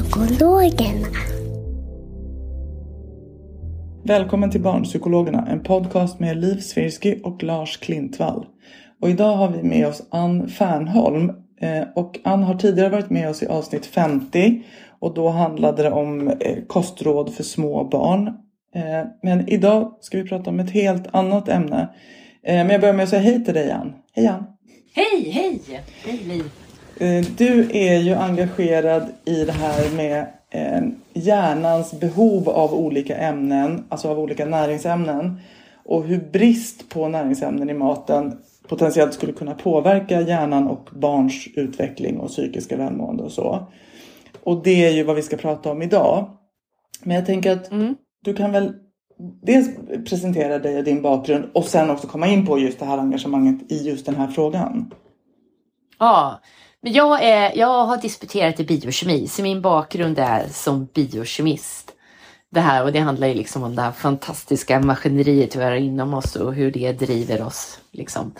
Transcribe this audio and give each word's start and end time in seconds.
Barnpsykologerna. 0.00 1.08
Välkommen 4.04 4.50
till 4.50 4.60
Barnpsykologerna, 4.60 5.46
en 5.50 5.60
podcast 5.62 6.20
med 6.20 6.36
Liv 6.40 6.60
Svirsky 6.60 7.20
och 7.24 7.42
Lars 7.42 7.76
Klintvall. 7.76 8.46
Och 9.00 9.10
idag 9.10 9.36
har 9.36 9.48
vi 9.48 9.62
med 9.62 9.86
oss 9.86 10.02
Ann 10.10 10.48
Fernholm. 10.48 11.32
Eh, 11.60 11.82
Och 11.94 12.18
Ann 12.24 12.42
har 12.42 12.54
tidigare 12.54 12.88
varit 12.88 13.10
med 13.10 13.30
oss 13.30 13.42
i 13.42 13.46
avsnitt 13.46 13.86
50 13.86 14.62
och 15.00 15.14
då 15.14 15.28
handlade 15.28 15.82
det 15.82 15.90
om 15.90 16.28
eh, 16.28 16.58
kostråd 16.66 17.34
för 17.34 17.42
små 17.42 17.84
barn. 17.84 18.26
Eh, 18.74 19.06
Men 19.22 19.48
idag 19.48 19.92
ska 20.00 20.18
vi 20.18 20.28
prata 20.28 20.50
om 20.50 20.60
ett 20.60 20.70
helt 20.70 21.14
annat 21.14 21.48
ämne. 21.48 21.88
Men 22.42 22.70
jag 22.70 22.80
börjar 22.80 22.94
med 22.94 23.02
att 23.02 23.08
säga 23.10 23.22
hej 23.22 23.44
till 23.44 23.54
dig 23.54 23.70
Ann. 23.70 23.92
Hej 24.12 24.26
Ann! 24.26 24.44
Hej, 24.94 25.30
hej! 25.30 25.60
Hej 26.04 26.20
Liv! 26.28 26.44
Eh, 27.00 27.24
Du 27.36 27.70
är 27.72 27.98
ju 27.98 28.14
engagerad 28.14 29.02
i 29.24 29.44
det 29.44 29.52
här 29.52 29.96
med 29.96 30.26
eh, 30.50 30.82
hjärnans 31.12 32.00
behov 32.00 32.48
av 32.48 32.74
olika 32.74 33.16
ämnen, 33.16 33.84
alltså 33.88 34.08
av 34.08 34.18
olika 34.18 34.44
näringsämnen. 34.44 35.40
Och 35.84 36.04
hur 36.04 36.30
brist 36.32 36.88
på 36.88 37.08
näringsämnen 37.08 37.70
i 37.70 37.74
maten 37.74 38.38
potentiellt 38.68 39.14
skulle 39.14 39.32
kunna 39.32 39.54
påverka 39.54 40.20
hjärnan 40.20 40.68
och 40.68 40.88
barns 40.92 41.48
utveckling 41.54 42.20
och 42.20 42.28
psykiska 42.28 42.76
välmående 42.76 43.22
och 43.22 43.32
så. 43.32 43.66
Och 44.44 44.62
det 44.62 44.84
är 44.86 44.90
ju 44.90 45.02
vad 45.02 45.16
vi 45.16 45.22
ska 45.22 45.36
prata 45.36 45.70
om 45.70 45.82
idag. 45.82 46.30
Men 47.02 47.16
jag 47.16 47.26
tänker 47.26 47.52
att 47.52 47.70
du 48.24 48.34
kan 48.34 48.52
väl 48.52 48.72
dels 49.42 49.68
presentera 50.08 50.58
dig 50.58 50.78
och 50.78 50.84
din 50.84 51.02
bakgrund 51.02 51.44
och 51.54 51.64
sen 51.64 51.90
också 51.90 52.06
komma 52.06 52.26
in 52.26 52.46
på 52.46 52.58
just 52.58 52.78
det 52.78 52.84
här 52.84 52.98
engagemanget 52.98 53.72
i 53.72 53.88
just 53.88 54.06
den 54.06 54.14
här 54.14 54.26
frågan. 54.26 54.94
Ja, 55.98 56.40
men 56.82 56.92
jag, 56.92 57.24
är, 57.24 57.52
jag 57.58 57.86
har 57.86 57.96
disputerat 57.96 58.60
i 58.60 58.64
biokemi, 58.64 59.28
så 59.28 59.42
min 59.42 59.62
bakgrund 59.62 60.18
är 60.18 60.48
som 60.48 60.84
biokemist. 60.84 61.92
Det 62.52 62.60
här, 62.60 62.84
och 62.84 62.92
det 62.92 62.98
handlar 62.98 63.26
ju 63.26 63.34
liksom 63.34 63.62
om 63.62 63.76
det 63.76 63.82
här 63.82 63.92
fantastiska 63.92 64.80
maskineriet 64.80 65.56
vi 65.56 65.62
har 65.64 65.72
inom 65.72 66.14
oss 66.14 66.36
och 66.36 66.54
hur 66.54 66.70
det 66.70 66.92
driver 66.92 67.42
oss. 67.42 67.80
Liksom. 67.90 68.34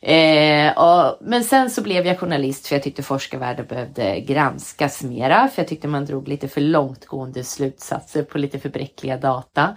Eh, 0.00 0.78
och, 0.78 1.18
men 1.20 1.44
sen 1.44 1.70
så 1.70 1.82
blev 1.82 2.06
jag 2.06 2.18
journalist 2.18 2.66
för 2.66 2.74
jag 2.74 2.82
tyckte 2.82 3.02
forskarvärlden 3.02 3.66
behövde 3.66 4.20
granskas 4.20 5.02
mera, 5.02 5.48
för 5.48 5.62
jag 5.62 5.68
tyckte 5.68 5.88
man 5.88 6.04
drog 6.04 6.28
lite 6.28 6.48
för 6.48 6.60
långtgående 6.60 7.44
slutsatser 7.44 8.22
på 8.22 8.38
lite 8.38 8.58
för 8.58 8.68
bräckliga 8.68 9.16
data. 9.16 9.76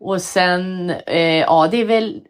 Och 0.00 0.22
sen, 0.22 0.90
eh, 0.90 1.40
ja 1.40 1.68
det 1.70 1.80
är 1.80 1.84
väl 1.84 2.20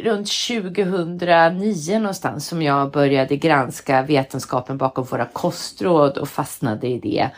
runt 0.00 0.28
2009 0.28 1.98
någonstans 1.98 2.48
som 2.48 2.62
jag 2.62 2.92
började 2.92 3.36
granska 3.36 4.02
vetenskapen 4.02 4.78
bakom 4.78 5.04
våra 5.04 5.24
kostråd 5.24 6.18
och 6.18 6.28
fastnade 6.28 6.86
i 6.86 6.98
det. 6.98 7.30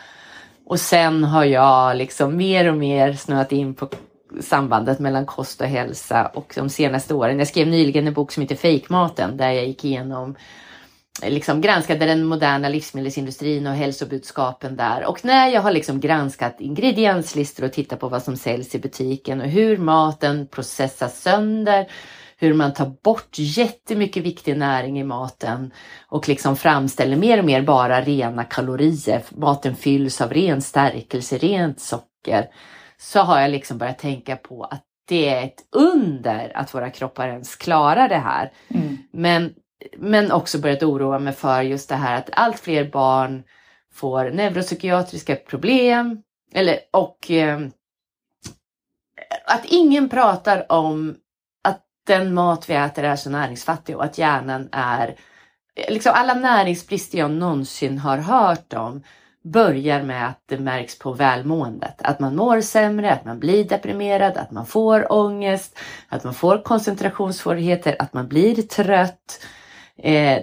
Och 0.65 0.79
sen 0.79 1.23
har 1.23 1.43
jag 1.43 1.97
liksom 1.97 2.37
mer 2.37 2.69
och 2.71 2.77
mer 2.77 3.13
snöat 3.13 3.51
in 3.51 3.73
på 3.75 3.89
sambandet 4.41 4.99
mellan 4.99 5.25
kost 5.25 5.61
och 5.61 5.67
hälsa 5.67 6.25
och 6.25 6.53
de 6.55 6.69
senaste 6.69 7.13
åren. 7.13 7.39
Jag 7.39 7.47
skrev 7.47 7.67
nyligen 7.67 8.07
en 8.07 8.13
bok 8.13 8.31
som 8.31 8.41
heter 8.41 8.55
Fejkmaten 8.55 9.37
där 9.37 9.51
jag 9.51 9.67
gick 9.67 9.85
igenom 9.85 10.35
liksom 11.23 11.61
granskade 11.61 12.05
den 12.05 12.25
moderna 12.25 12.69
livsmedelsindustrin 12.69 13.67
och 13.67 13.73
hälsobudskapen 13.73 14.75
där. 14.75 15.05
Och 15.05 15.25
när 15.25 15.47
jag 15.47 15.61
har 15.61 15.71
liksom 15.71 15.99
granskat 15.99 16.55
ingredienslistor 16.59 17.65
och 17.65 17.73
tittat 17.73 17.99
på 17.99 18.09
vad 18.09 18.23
som 18.23 18.37
säljs 18.37 18.75
i 18.75 18.79
butiken 18.79 19.41
och 19.41 19.47
hur 19.47 19.77
maten 19.77 20.47
processas 20.47 21.21
sönder, 21.21 21.87
hur 22.37 22.53
man 22.53 22.73
tar 22.73 22.91
bort 23.03 23.35
jättemycket 23.39 24.23
viktig 24.23 24.57
näring 24.57 24.99
i 24.99 25.03
maten 25.03 25.71
och 26.07 26.27
liksom 26.27 26.55
framställer 26.55 27.17
mer 27.17 27.39
och 27.39 27.45
mer 27.45 27.61
bara 27.61 28.01
rena 28.01 28.43
kalorier. 28.43 29.23
Maten 29.31 29.75
fylls 29.75 30.21
av 30.21 30.33
ren 30.33 30.61
stärkelse, 30.61 31.37
rent 31.37 31.79
socker. 31.79 32.47
Så 32.97 33.19
har 33.19 33.41
jag 33.41 33.51
liksom 33.51 33.77
börjat 33.77 33.99
tänka 33.99 34.35
på 34.35 34.63
att 34.63 34.83
det 35.07 35.29
är 35.29 35.43
ett 35.43 35.63
under 35.75 36.57
att 36.57 36.73
våra 36.73 36.89
kroppar 36.89 37.27
ens 37.27 37.55
klarar 37.55 38.09
det 38.09 38.17
här. 38.17 38.51
Men 39.11 39.53
men 39.97 40.31
också 40.31 40.59
börjat 40.59 40.83
oroa 40.83 41.19
mig 41.19 41.33
för 41.33 41.61
just 41.61 41.89
det 41.89 41.95
här 41.95 42.17
att 42.17 42.29
allt 42.31 42.59
fler 42.59 42.89
barn 42.91 43.43
får 43.93 44.29
neuropsykiatriska 44.29 45.35
problem 45.35 46.21
eller, 46.53 46.79
och 46.91 47.31
eh, 47.31 47.59
att 49.45 49.65
ingen 49.65 50.09
pratar 50.09 50.71
om 50.71 51.15
att 51.63 51.81
den 52.07 52.33
mat 52.33 52.69
vi 52.69 52.73
äter 52.73 53.03
är 53.03 53.15
så 53.15 53.29
näringsfattig 53.29 53.97
och 53.97 54.03
att 54.03 54.17
hjärnan 54.17 54.69
är 54.71 55.15
liksom 55.87 56.11
alla 56.15 56.33
näringsbrister 56.33 57.17
jag 57.17 57.31
någonsin 57.31 57.97
har 57.97 58.17
hört 58.17 58.73
om 58.73 59.03
börjar 59.43 60.03
med 60.03 60.27
att 60.27 60.43
det 60.45 60.57
märks 60.57 60.99
på 60.99 61.13
välmåendet. 61.13 62.01
Att 62.01 62.19
man 62.19 62.35
mår 62.35 62.61
sämre, 62.61 63.13
att 63.13 63.25
man 63.25 63.39
blir 63.39 63.63
deprimerad, 63.63 64.37
att 64.37 64.51
man 64.51 64.65
får 64.65 65.13
ångest, 65.13 65.79
att 66.09 66.23
man 66.23 66.33
får 66.33 66.63
koncentrationssvårigheter, 66.63 67.95
att 67.99 68.13
man 68.13 68.27
blir 68.27 68.55
trött. 68.61 69.45
Eh, 70.03 70.41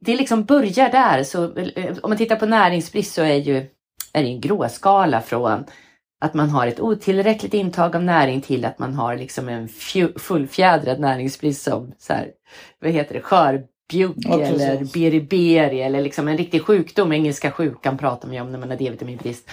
det 0.00 0.16
liksom 0.16 0.44
börjar 0.44 0.90
där. 0.90 1.22
Så, 1.22 1.56
eh, 1.56 1.96
om 2.02 2.10
man 2.10 2.18
tittar 2.18 2.36
på 2.36 2.46
näringsbrist 2.46 3.14
så 3.14 3.22
är, 3.22 3.36
ju, 3.36 3.56
är 4.12 4.22
det 4.22 4.28
en 4.28 4.40
gråskala 4.40 5.20
från 5.20 5.64
att 6.20 6.34
man 6.34 6.50
har 6.50 6.66
ett 6.66 6.80
otillräckligt 6.80 7.54
intag 7.54 7.96
av 7.96 8.02
näring 8.02 8.40
till 8.40 8.64
att 8.64 8.78
man 8.78 8.94
har 8.94 9.16
liksom 9.16 9.48
en 9.48 9.68
fullfjädrad 10.18 11.00
näringsbrist 11.00 11.62
som 11.62 11.92
så 11.98 12.12
här, 12.12 12.30
vad 12.80 12.90
heter 12.90 13.14
det, 13.14 13.20
skörbjugg 13.20 14.14
Ja, 14.16 14.40
eller 14.40 14.84
beriberi 14.94 15.80
eller 15.80 16.00
liksom 16.00 16.28
en 16.28 16.38
riktig 16.38 16.62
sjukdom. 16.62 17.12
Engelska 17.12 17.50
sjukan 17.50 17.98
pratar 17.98 18.28
man 18.28 18.34
ju 18.34 18.40
om 18.40 18.52
när 18.52 18.58
man 18.58 18.70
har 18.70 18.76
D-vitaminbrist. 18.76 19.50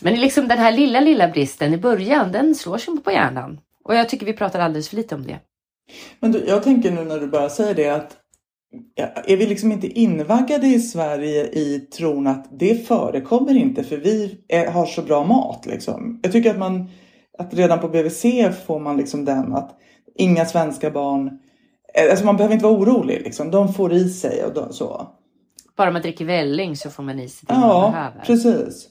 Men 0.00 0.14
liksom 0.14 0.48
den 0.48 0.58
här 0.58 0.72
lilla, 0.72 1.00
lilla 1.00 1.28
bristen 1.28 1.74
i 1.74 1.78
början, 1.78 2.32
den 2.32 2.54
slår 2.54 2.78
sig 2.78 2.96
på 2.96 3.12
hjärnan. 3.12 3.60
Och 3.84 3.94
jag 3.94 4.08
tycker 4.08 4.26
vi 4.26 4.32
pratar 4.32 4.60
alldeles 4.60 4.88
för 4.88 4.96
lite 4.96 5.14
om 5.14 5.26
det. 5.26 5.38
Men 6.20 6.32
du, 6.32 6.44
jag 6.46 6.62
tänker 6.62 6.90
nu 6.90 7.04
när 7.04 7.20
du 7.20 7.26
bara 7.26 7.48
säger 7.48 7.74
det 7.74 7.88
att 7.88 8.16
är 9.26 9.36
vi 9.36 9.46
liksom 9.46 9.72
inte 9.72 9.86
invaggade 9.86 10.66
i 10.66 10.80
Sverige 10.80 11.44
i 11.44 11.80
tron 11.80 12.26
att 12.26 12.58
det 12.58 12.86
förekommer 12.86 13.54
inte 13.56 13.84
för 13.84 13.96
vi 13.96 14.40
är, 14.48 14.70
har 14.70 14.86
så 14.86 15.02
bra 15.02 15.24
mat 15.24 15.66
liksom. 15.66 16.20
Jag 16.22 16.32
tycker 16.32 16.50
att 16.50 16.58
man 16.58 16.90
att 17.38 17.54
redan 17.54 17.80
på 17.80 17.88
BVC 17.88 18.22
får 18.66 18.80
man 18.80 18.96
liksom 18.96 19.24
den 19.24 19.54
att 19.54 19.76
inga 20.18 20.44
svenska 20.44 20.90
barn 20.90 21.38
eh, 21.94 22.10
Alltså 22.10 22.24
man 22.24 22.36
behöver 22.36 22.54
inte 22.54 22.64
vara 22.66 22.78
orolig 22.78 23.20
liksom. 23.24 23.50
De 23.50 23.72
får 23.74 23.92
i 23.92 24.08
sig 24.08 24.44
och 24.44 24.54
då, 24.54 24.68
så. 24.72 25.08
Bara 25.76 25.90
man 25.90 26.02
dricker 26.02 26.24
välling 26.24 26.76
så 26.76 26.90
får 26.90 27.02
man 27.02 27.20
i 27.20 27.28
sig 27.28 27.46
det 27.48 27.54
man 27.54 27.68
Ja, 27.68 27.90
behöver. 27.90 28.20
precis. 28.26 28.88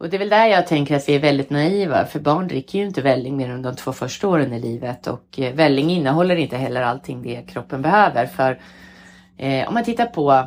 Och 0.00 0.10
det 0.10 0.16
är 0.16 0.18
väl 0.18 0.28
där 0.28 0.46
jag 0.46 0.66
tänker 0.66 0.96
att 0.96 1.08
vi 1.08 1.14
är 1.14 1.20
väldigt 1.20 1.50
naiva. 1.50 2.06
För 2.06 2.20
barn 2.20 2.48
dricker 2.48 2.78
ju 2.78 2.84
inte 2.86 3.02
välling 3.02 3.36
mer 3.36 3.50
än 3.50 3.62
de 3.62 3.76
två 3.76 3.92
första 3.92 4.28
åren 4.28 4.52
i 4.52 4.60
livet. 4.60 5.06
Och 5.06 5.38
eh, 5.40 5.54
välling 5.54 5.90
innehåller 5.90 6.36
inte 6.36 6.56
heller 6.56 6.82
allting 6.82 7.22
det 7.22 7.42
kroppen 7.48 7.82
behöver. 7.82 8.26
För 8.26 8.60
eh, 9.40 9.68
om 9.68 9.74
man 9.74 9.84
tittar 9.84 10.06
på 10.06 10.46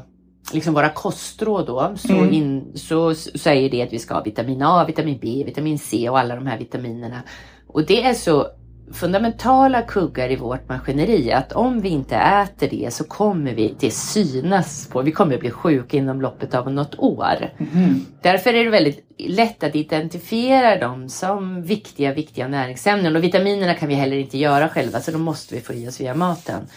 liksom 0.54 0.74
våra 0.74 0.90
kostråd 0.90 1.66
då 1.68 1.94
så, 1.98 2.14
Mm. 2.14 2.34
in, 2.34 2.72
så 2.76 3.16
säger 3.16 3.70
det 3.70 3.82
att 3.82 3.94
vi 3.94 4.00
ska 4.00 4.14
ha 4.14 4.24
vitamin 4.24 4.62
A, 4.62 4.86
vitamin 4.88 5.20
B, 5.22 5.44
vitamin 5.46 5.80
C 5.80 6.10
och 6.10 6.20
alla 6.20 6.36
de 6.36 6.48
här 6.48 6.58
vitaminerna. 6.58 7.24
Och 7.68 7.86
det 7.86 8.04
är 8.04 8.14
så 8.14 8.48
fundamentala 8.94 9.82
kuggar 9.82 10.32
i 10.32 10.36
vårt 10.36 10.70
maskineri 10.70 11.32
att 11.32 11.52
om 11.52 11.82
vi 11.82 11.90
inte 11.90 12.16
äter 12.16 12.70
det 12.70 12.94
så 12.94 13.04
kommer 13.04 13.54
vi 13.54 13.76
det 13.80 13.92
synas 13.92 14.88
på, 14.92 15.02
vi 15.02 15.12
kommer 15.12 15.38
bli 15.38 15.52
sjuka 15.52 15.98
inom 15.98 16.22
loppet 16.22 16.54
av 16.56 16.72
något 16.72 17.00
år. 17.00 17.50
Därför 18.22 18.54
är 18.54 18.64
det 18.64 18.70
väldigt 18.70 19.06
lätt 19.20 19.64
att 19.64 19.76
identifiera 19.76 20.78
dem 20.88 21.10
som 21.10 21.64
viktiga, 21.64 22.14
viktiga 22.14 22.48
näringsämnen 22.48 23.16
och 23.16 23.24
vitaminerna 23.24 23.74
kan 23.74 23.90
vi 23.90 23.96
heller 23.96 24.18
inte 24.18 24.38
göra 24.38 24.70
själva 24.70 25.00
så 25.00 25.12
de 25.12 25.22
måste 25.22 25.56
vi 25.56 25.62
få 25.62 25.74
i 25.74 25.88
oss 25.88 26.02
via 26.02 26.14
maten. 26.16 26.68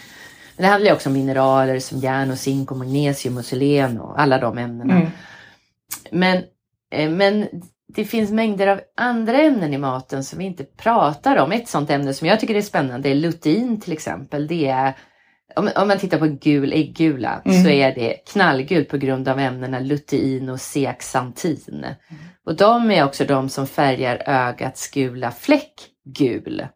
Men 0.56 0.62
det 0.62 0.68
handlar 0.68 0.90
ju 0.90 0.94
också 0.94 1.08
om 1.08 1.12
mineraler 1.12 1.78
som 1.78 1.98
järn 1.98 2.30
och 2.30 2.38
zink 2.38 2.70
och 2.70 2.76
magnesium 2.76 3.36
och 3.36 3.44
selen 3.44 4.00
och 4.00 4.20
alla 4.20 4.38
de 4.38 4.58
ämnena. 4.58 4.94
Mm. 4.94 5.10
Men, 6.10 6.42
eh, 6.90 7.10
men 7.10 7.48
det 7.88 8.04
finns 8.04 8.30
mängder 8.30 8.66
av 8.66 8.80
andra 8.96 9.42
ämnen 9.42 9.74
i 9.74 9.78
maten 9.78 10.24
som 10.24 10.38
vi 10.38 10.44
inte 10.44 10.64
pratar 10.64 11.36
om. 11.36 11.52
Ett 11.52 11.68
sånt 11.68 11.90
ämne 11.90 12.14
som 12.14 12.28
jag 12.28 12.40
tycker 12.40 12.54
är 12.54 12.62
spännande 12.62 13.08
är 13.08 13.14
lutein 13.14 13.80
till 13.80 13.92
exempel. 13.92 14.46
Det 14.46 14.66
är, 14.68 14.96
om, 15.56 15.70
om 15.76 15.88
man 15.88 15.98
tittar 15.98 16.18
på 16.18 16.26
gul 16.26 16.72
äggula 16.72 17.42
så 17.44 17.68
är 17.68 17.94
det 17.94 18.16
knallgult 18.32 18.88
på 18.88 18.96
grund 18.96 19.28
av 19.28 19.38
ämnena 19.38 19.78
lutein 19.78 20.48
och 20.48 20.60
zeaxantin. 20.60 21.86
Och 22.46 22.56
de 22.56 22.90
är 22.90 23.04
också 23.04 23.24
de 23.24 23.48
som 23.48 23.66
färgar 23.66 24.22
ögats 24.26 24.90
gula 24.90 25.30
fläck 25.30 25.72
gul. 26.04 26.66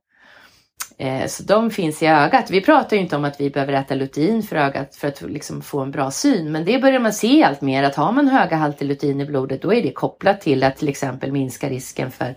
Eh, 1.00 1.26
Så 1.26 1.43
de 1.43 1.70
finns 1.70 2.02
i 2.02 2.06
ögat. 2.06 2.50
Vi 2.50 2.61
pratar 2.61 2.97
ju 2.97 3.02
inte 3.02 3.17
om 3.17 3.25
att 3.25 3.41
vi 3.41 3.50
behöver 3.50 3.73
äta 3.73 3.94
lutein 3.94 4.43
för 4.43 4.56
ögat 4.56 4.97
för 4.97 5.08
att 5.08 5.23
liksom 5.23 5.62
få 5.62 5.81
en 5.81 5.91
bra 5.91 6.11
syn. 6.11 6.52
Men 6.52 6.64
det 6.64 6.79
börjar 6.79 7.00
man 7.00 7.12
se 7.12 7.43
allt 7.44 7.61
mer 7.61 7.82
att 7.82 7.94
har 7.97 8.12
man 8.12 8.29
höga 8.29 8.56
halter 8.56 8.87
lutein 8.87 9.20
i 9.20 9.25
blodet 9.26 9.62
då 9.62 9.75
är 9.75 9.82
det 9.82 9.93
kopplat 9.93 10.41
till 10.41 10.62
att 10.64 10.76
till 10.76 10.88
exempel 10.88 11.32
minska 11.32 11.69
risken 11.69 12.11
för 12.11 12.35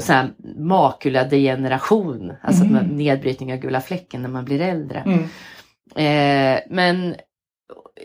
så 0.00 0.12
här 0.12 0.30
makuladegeneration. 0.58 2.32
Alltså 2.42 2.64
Mm. 2.64 2.86
nedbrytning 2.86 3.52
av 3.52 3.58
gula 3.58 3.80
fläcken 3.80 4.22
när 4.22 4.28
man 4.28 4.44
blir 4.44 4.60
äldre. 4.60 5.02
Mm. 5.06 5.22
Eh, 5.96 6.60
men 6.70 7.14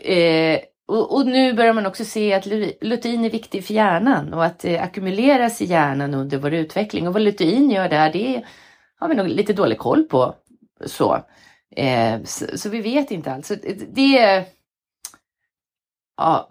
eh, 0.04 0.58
och, 0.88 1.14
och 1.16 1.26
nu 1.26 1.52
börjar 1.54 1.72
man 1.72 1.86
också 1.86 2.04
se 2.04 2.34
att 2.34 2.46
lu- 2.46 2.72
lutein 2.80 3.24
är 3.24 3.30
viktig 3.30 3.64
för 3.64 3.74
hjärnan 3.74 4.34
och 4.34 4.44
att 4.44 4.58
det 4.58 4.78
ackumuleras 4.78 5.60
i 5.62 5.64
hjärnan 5.64 6.14
under 6.14 6.38
vår 6.38 6.54
utveckling. 6.54 7.06
Och 7.08 7.12
vad 7.12 7.22
lutein 7.22 7.70
gör 7.70 7.88
där, 7.88 8.12
det 8.12 8.42
har 8.98 9.08
vi 9.08 9.14
nog 9.14 9.28
lite 9.28 9.52
dålig 9.52 9.78
koll 9.78 10.04
på. 10.04 10.34
Så, 10.86 11.24
eh, 11.76 12.22
så, 12.24 12.58
så 12.58 12.68
vi 12.68 12.80
vet 12.80 13.10
inte 13.10 13.32
alls. 13.32 13.52
Det 13.92 14.18
är... 14.18 14.44
Ja, 16.16 16.48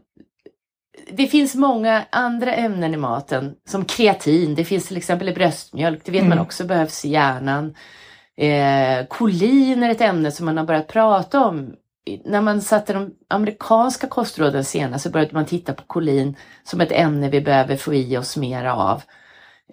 det 1.12 1.28
finns 1.28 1.56
många 1.56 2.06
andra 2.12 2.54
ämnen 2.54 2.94
i 2.94 2.98
maten, 2.98 3.56
som 3.70 3.86
kreatin. 3.86 4.56
Det 4.56 4.66
finns 4.66 4.88
till 4.88 4.98
exempel 4.98 5.30
i 5.30 5.34
bröstmjölk. 5.34 6.02
Det 6.06 6.12
vet 6.12 6.24
man 6.24 6.32
Mm. 6.32 6.42
också 6.46 6.66
behövs 6.66 7.06
i 7.06 7.10
hjärnan. 7.10 7.76
Eh, 8.38 9.06
kolin 9.08 9.84
är 9.84 9.90
ett 9.90 10.02
ämne 10.02 10.32
som 10.32 10.46
man 10.46 10.58
har 10.58 10.66
börjat 10.66 10.88
prata 10.88 11.46
om. 11.46 11.74
När 12.26 12.42
man 12.42 12.62
satte 12.62 12.94
de 12.94 13.12
amerikanska 13.28 14.08
kostråden 14.08 14.64
senast 14.66 15.04
så 15.04 15.10
började 15.10 15.34
man 15.34 15.46
titta 15.46 15.74
på 15.74 15.84
kolin 15.88 16.36
som 16.64 16.82
ett 16.82 16.92
ämne 16.92 17.30
vi 17.30 17.42
behöver 17.42 17.78
få 17.78 17.94
i 17.94 18.18
oss 18.18 18.38
mer 18.38 18.66
av. 18.66 19.04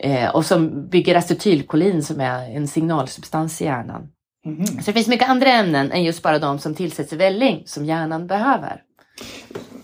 Eh, 0.00 0.34
och 0.34 0.46
som 0.46 0.88
bygger 0.88 1.14
acetylkolin 1.14 2.02
som 2.02 2.20
är 2.20 2.56
en 2.56 2.68
signalsubstans 2.68 3.62
i 3.62 3.64
hjärnan. 3.64 4.08
Mhm. 4.46 4.66
Så 4.66 4.82
det 4.86 4.92
finns 4.92 5.08
mycket 5.08 5.28
andra 5.28 5.48
ämnen 5.48 5.92
än 5.92 6.04
just 6.04 6.22
bara 6.22 6.38
de 6.38 6.58
som 6.58 6.74
tillsätts 6.74 7.12
i 7.12 7.16
välling 7.16 7.62
som 7.66 7.84
hjärnan 7.84 8.26
behöver. 8.26 8.82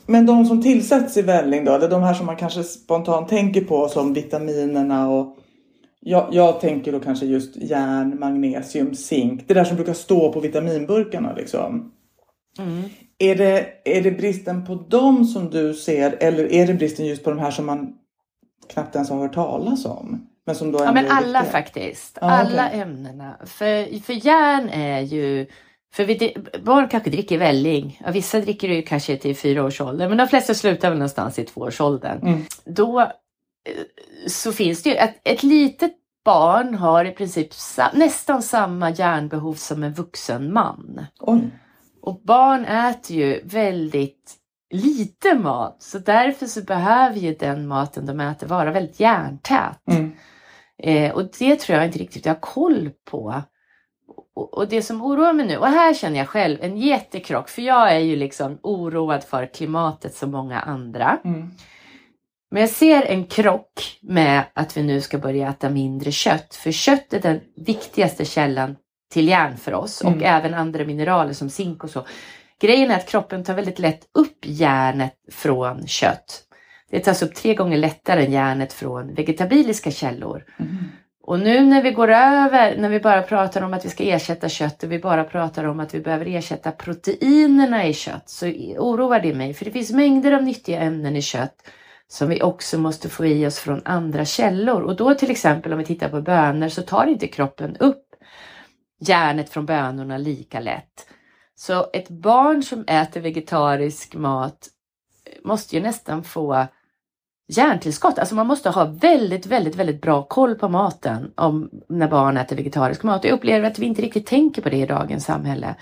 Men 0.07 0.27
de 0.27 0.45
som 0.45 0.63
tillsätts 0.63 1.17
i 1.17 1.23
välling 1.23 1.65
då, 1.65 1.73
är 1.73 1.89
de 1.89 2.03
här 2.03 2.15
som 2.15 2.27
man 2.27 2.37
kanske 2.37 2.63
spontant 2.63 3.29
tänker 3.29 3.61
på 3.61 3.89
som 3.89 4.15
vitaminerna 4.15 5.11
och 5.11 5.37
jag, 6.01 6.29
jag 6.33 6.61
tänker 6.61 6.93
då 6.93 7.01
kanske 7.01 7.27
just 7.27 7.57
järn, 7.57 8.21
magnesium, 8.21 8.95
zink. 8.95 9.49
Det 9.49 9.55
där 9.55 9.65
som 9.65 9.77
brukar 9.77 9.93
stå 9.93 10.33
på 10.33 10.41
vitaminburkarna 10.41 11.33
liksom. 11.33 11.93
Mm. 12.59 12.83
Är 13.19 13.37
det, 13.37 13.67
är 13.85 14.03
det 14.03 14.11
bristen 14.11 14.67
på 14.67 14.75
dem 14.75 15.25
som 15.25 15.51
du 15.51 15.75
ser 15.75 16.17
eller 16.21 16.53
är 16.53 16.67
det 16.67 16.75
bristen 16.75 17.07
just 17.07 17.25
på 17.25 17.31
de 17.31 17.39
här 17.39 17.51
som 17.51 17.67
man 17.67 17.95
knappt 18.71 18.95
ens 18.95 19.11
har 19.11 19.19
hört 19.19 19.35
talas 19.35 19.85
om? 19.85 20.27
Men 20.47 20.55
som 20.55 20.73
då 20.73 20.79
Ja 20.79 20.93
men 20.93 21.11
alla 21.11 21.45
faktiskt. 21.45 22.19
Ja, 22.21 22.31
alla 22.31 22.67
okej. 22.67 22.81
ämnena. 22.81 23.37
För, 23.47 24.01
för 24.03 24.27
järn 24.27 24.69
är 24.69 25.01
ju 25.01 25.47
för 25.93 26.05
vi, 26.05 26.37
barn 26.63 26.89
kanske 26.89 27.11
dricker 27.11 27.39
välling. 27.39 28.01
Ja, 28.05 28.11
vissa 28.11 28.41
dricker 28.41 28.69
det 28.69 28.75
ju 28.75 28.83
kanske 28.83 29.17
till 29.17 29.37
fyra 29.37 29.65
års 29.65 29.81
ålder. 29.81 30.09
Men 30.09 30.19
de 30.19 30.29
flesta 30.29 30.55
slutar 30.55 30.91
väl 30.91 30.99
någonstans 30.99 31.39
i 31.39 31.45
tvåårsåldern. 31.45 32.19
Mm. 32.23 32.43
Då 32.65 33.01
eh, 33.01 33.09
så 34.29 34.53
finns 34.53 34.83
det 34.83 34.91
ju 34.91 34.97
att 34.97 35.15
ett 35.25 35.43
litet 35.43 35.93
barn 36.25 36.75
har 36.75 37.05
i 37.05 37.11
princip 37.11 37.55
sa, 37.55 37.91
nästan 37.95 38.43
samma 38.43 38.91
järnbehov 38.91 39.55
som 39.55 39.83
en 39.83 39.93
vuxen 39.93 40.53
man. 40.53 41.07
Oj. 41.21 41.51
Och 42.03 42.21
barn 42.25 42.65
äter 42.65 43.17
ju 43.17 43.41
väldigt 43.45 44.35
lite 44.71 45.35
mat. 45.35 45.83
Så 45.83 45.99
därför 45.99 46.47
så 46.47 46.63
behöver 46.63 47.17
ju 47.17 47.35
den 47.35 47.67
maten 47.67 48.07
de 48.07 48.21
äter 48.21 48.47
vara 48.47 48.71
väldigt 48.71 49.01
järntät. 49.01 49.81
Mm. 49.91 50.13
Eh, 50.83 51.13
och 51.13 51.31
det 51.39 51.57
tror 51.61 51.79
jag 51.79 51.87
inte 51.87 51.99
riktigt 51.99 52.27
jag 52.27 52.35
har 52.35 52.41
koll 52.41 52.91
på. 53.11 53.43
Och, 54.35 54.55
och 54.55 54.69
det 54.69 54.83
som 54.83 55.03
oroar 55.03 55.33
mig 55.33 55.47
nu, 55.47 55.57
och 55.57 55.67
här 55.67 55.95
känner 55.95 56.19
jag 56.19 56.29
själv 56.29 56.59
en 56.61 56.77
jättekrock, 56.77 57.49
för 57.49 57.63
jag 57.63 57.93
är 57.93 57.99
ju 57.99 58.17
liksom 58.17 58.59
oroad 58.63 59.25
för 59.25 59.47
klimatet 59.55 60.15
som 60.15 60.31
många 60.31 60.61
andra. 60.61 61.19
Mm. 61.25 61.51
Men 62.51 62.61
jag 62.61 62.71
ser 62.71 63.03
en 63.03 63.25
krock 63.25 63.99
med 64.03 64.43
att 64.55 64.77
vi 64.77 64.83
nu 64.83 65.01
ska 65.01 65.19
börja 65.19 65.49
äta 65.49 65.71
mindre 65.71 66.13
kött. 66.13 66.55
För 66.55 66.73
kött 66.73 67.13
är 67.13 67.21
den 67.21 67.41
viktigaste 67.57 68.25
källan 68.25 68.77
till 69.13 69.29
järn 69.29 69.57
för 69.57 69.75
oss 69.75 70.01
och 70.01 70.13
Mm. 70.13 70.25
även 70.25 70.55
andra 70.55 70.85
mineraler 70.85 71.33
som 71.33 71.51
zink 71.51 71.85
och 71.85 71.91
så. 71.91 72.05
Grejen 72.61 72.91
är 72.91 72.97
att 72.97 73.09
kroppen 73.09 73.45
tar 73.45 73.55
väldigt 73.55 73.79
lätt 73.79 74.09
upp 74.15 74.39
järnet 74.43 75.15
från 75.33 75.87
kött. 75.87 76.43
Det 76.91 77.01
tas 77.01 77.23
upp 77.23 77.35
tre 77.35 77.55
gånger 77.55 77.77
lättare 77.77 78.25
än 78.25 78.33
järnet 78.33 78.73
från 78.73 79.15
vegetabiliska 79.15 79.91
källor. 79.91 80.45
Mm. 80.59 80.77
Och 81.23 81.41
nu 81.41 81.61
när 81.61 81.83
vi 81.83 81.91
går 81.91 82.09
över, 82.11 82.77
när 82.77 82.89
vi 82.89 83.01
bara 83.01 83.23
pratar 83.23 83.63
om 83.63 83.75
att 83.75 83.85
vi 83.85 83.89
ska 83.89 84.05
ersätta 84.05 84.49
kött 84.49 84.83
och 84.83 84.93
vi 84.93 84.99
bara 84.99 85.25
pratar 85.25 85.65
om 85.65 85.81
att 85.81 85.95
vi 85.95 86.01
behöver 86.01 86.27
ersätta 86.27 86.73
proteinerna 86.73 87.87
i 87.87 87.95
kött 87.95 88.29
så 88.29 88.47
oroar 88.79 89.21
det 89.21 89.35
mig. 89.35 89.55
För 89.55 89.65
det 89.65 89.71
finns 89.71 89.93
mängder 89.93 90.33
av 90.33 90.43
nyttiga 90.43 90.81
ämnen 90.81 91.17
i 91.17 91.23
kött 91.23 91.57
som 92.09 92.29
vi 92.29 92.43
också 92.43 92.79
måste 92.79 93.09
få 93.09 93.27
i 93.27 93.47
oss 93.47 93.59
från 93.59 93.83
andra 93.85 94.25
källor. 94.25 94.83
Och 94.83 94.97
då 94.97 95.15
till 95.15 95.31
exempel 95.31 95.73
om 95.73 95.79
vi 95.79 95.85
tittar 95.85 96.09
på 96.09 96.23
bönor 96.23 96.69
så 96.69 96.83
tar 96.83 97.07
inte 97.07 97.27
kroppen 97.27 97.77
upp 97.77 98.07
järnet 99.01 99.51
från 99.51 99.67
bönorna 99.67 100.19
lika 100.19 100.61
lätt. 100.61 101.07
Så 101.61 101.87
ett 101.93 102.09
barn 102.09 102.63
som 102.63 102.85
äter 102.87 103.21
vegetarisk 103.21 104.15
mat 104.15 104.69
måste 105.45 105.77
ju 105.77 105.83
nästan 105.83 106.25
få 106.25 106.67
järntillskott. 107.49 108.19
Alltså 108.19 108.35
man 108.35 108.47
måste 108.47 108.71
ha 108.71 108.85
väldigt, 108.85 109.47
väldigt, 109.47 109.77
väldigt 109.77 110.01
bra 110.01 110.23
koll 110.23 110.55
på 110.55 110.69
maten 110.69 111.33
om 111.37 111.71
när 111.89 112.09
barn 112.09 112.37
äter 112.37 112.57
vegetarisk 112.57 113.03
mat. 113.03 113.25
Jag 113.25 113.33
upplever 113.33 113.67
att 113.67 113.79
vi 113.79 113.87
inte 113.87 114.03
riktigt 114.03 114.27
tänker 114.27 114.63
på 114.63 114.69
det 114.69 114.77
i 114.77 114.87
dagens 114.87 115.25
samhälle. 115.25 115.75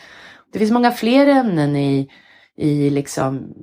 Det 0.52 0.58
finns 0.58 0.70
många 0.70 0.90
fler 0.90 1.26
ämnen 1.26 1.76
i, 1.76 2.10
i 2.56 2.90
liksom 2.90 3.54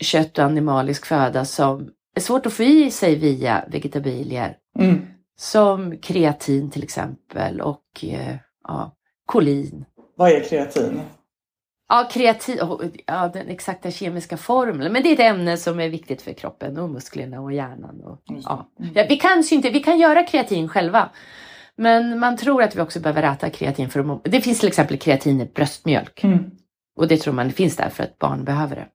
kött 0.00 0.38
och 0.38 0.44
animalisk 0.44 1.06
föda 1.06 1.44
som 1.44 1.88
är 2.14 2.20
svårt 2.20 2.46
att 2.46 2.52
få 2.52 2.62
i 2.62 2.90
sig 2.90 3.16
via 3.16 3.64
vegetabilier. 3.68 4.56
Mm. 4.78 5.06
Som 5.36 5.98
kreatin 5.98 6.70
till 6.70 6.82
exempel 6.82 7.60
och 7.60 8.04
eh, 8.04 8.36
ja, 8.64 8.96
kolin. 9.26 9.84
Vad 10.16 10.30
är 10.30 10.40
kreatin? 10.40 11.00
Ja, 11.92 12.08
kreatin, 12.10 12.60
oh, 12.60 12.84
ja, 13.06 13.30
den 13.32 13.48
exakta 13.48 13.90
kemiska 13.90 14.36
formeln. 14.36 14.92
Men 14.92 15.02
det 15.02 15.08
är 15.08 15.12
ett 15.12 15.20
ämne 15.20 15.56
som 15.56 15.80
är 15.80 15.88
viktigt 15.88 16.22
för 16.22 16.32
kroppen 16.32 16.78
och 16.78 16.90
musklerna 16.90 17.40
och 17.40 17.52
hjärnan. 17.52 18.00
Och, 18.00 18.22
det. 18.26 18.40
ja. 18.44 18.68
Ja, 18.94 19.06
vi, 19.08 19.16
kan 19.16 19.40
ju 19.40 19.56
inte, 19.56 19.70
vi 19.70 19.80
kan 19.80 19.98
göra 19.98 20.22
kreatin 20.22 20.68
själva. 20.68 21.10
Men 21.76 22.18
man 22.18 22.36
tror 22.36 22.62
att 22.62 22.76
vi 22.76 22.80
också 22.80 23.00
behöver 23.00 23.22
äta 23.22 23.50
kreatin 23.50 23.90
för 23.90 24.00
att. 24.00 24.24
Det 24.24 24.40
finns 24.40 24.58
till 24.60 24.68
exempel 24.68 24.98
kreatin 24.98 25.40
i 25.40 25.44
bröstmjölk. 25.44 26.24
Mm. 26.24 26.50
Och 26.96 27.08
det 27.08 27.16
tror 27.16 27.34
man 27.34 27.50
finns 27.50 27.76
där 27.76 27.88
för 27.88 28.02
att 28.02 28.18
barn 28.18 28.44
behöver 28.44 28.76
det. 28.76 28.86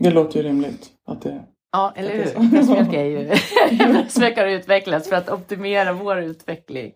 Det 0.00 0.10
låter 0.10 0.42
ju 0.42 0.48
rimligt. 0.48 0.88
Att 1.06 1.22
det... 1.22 1.42
Ja, 1.72 1.92
eller 1.96 2.10
hur? 2.10 2.50
Bröstmjölk 2.50 2.92
är 2.92 3.04
ju... 3.04 3.30
Bröstmjölk 3.92 4.36
har 4.36 4.46
utvecklats 4.46 5.08
för 5.08 5.16
att 5.16 5.30
optimera 5.30 5.92
vår 5.92 6.18
utveckling. 6.18 6.92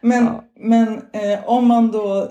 Men, 0.00 0.24
Ja. 0.24 0.44
men 0.56 0.88
eh, 1.12 1.44
om 1.44 1.68
man 1.68 1.90
då... 1.90 2.28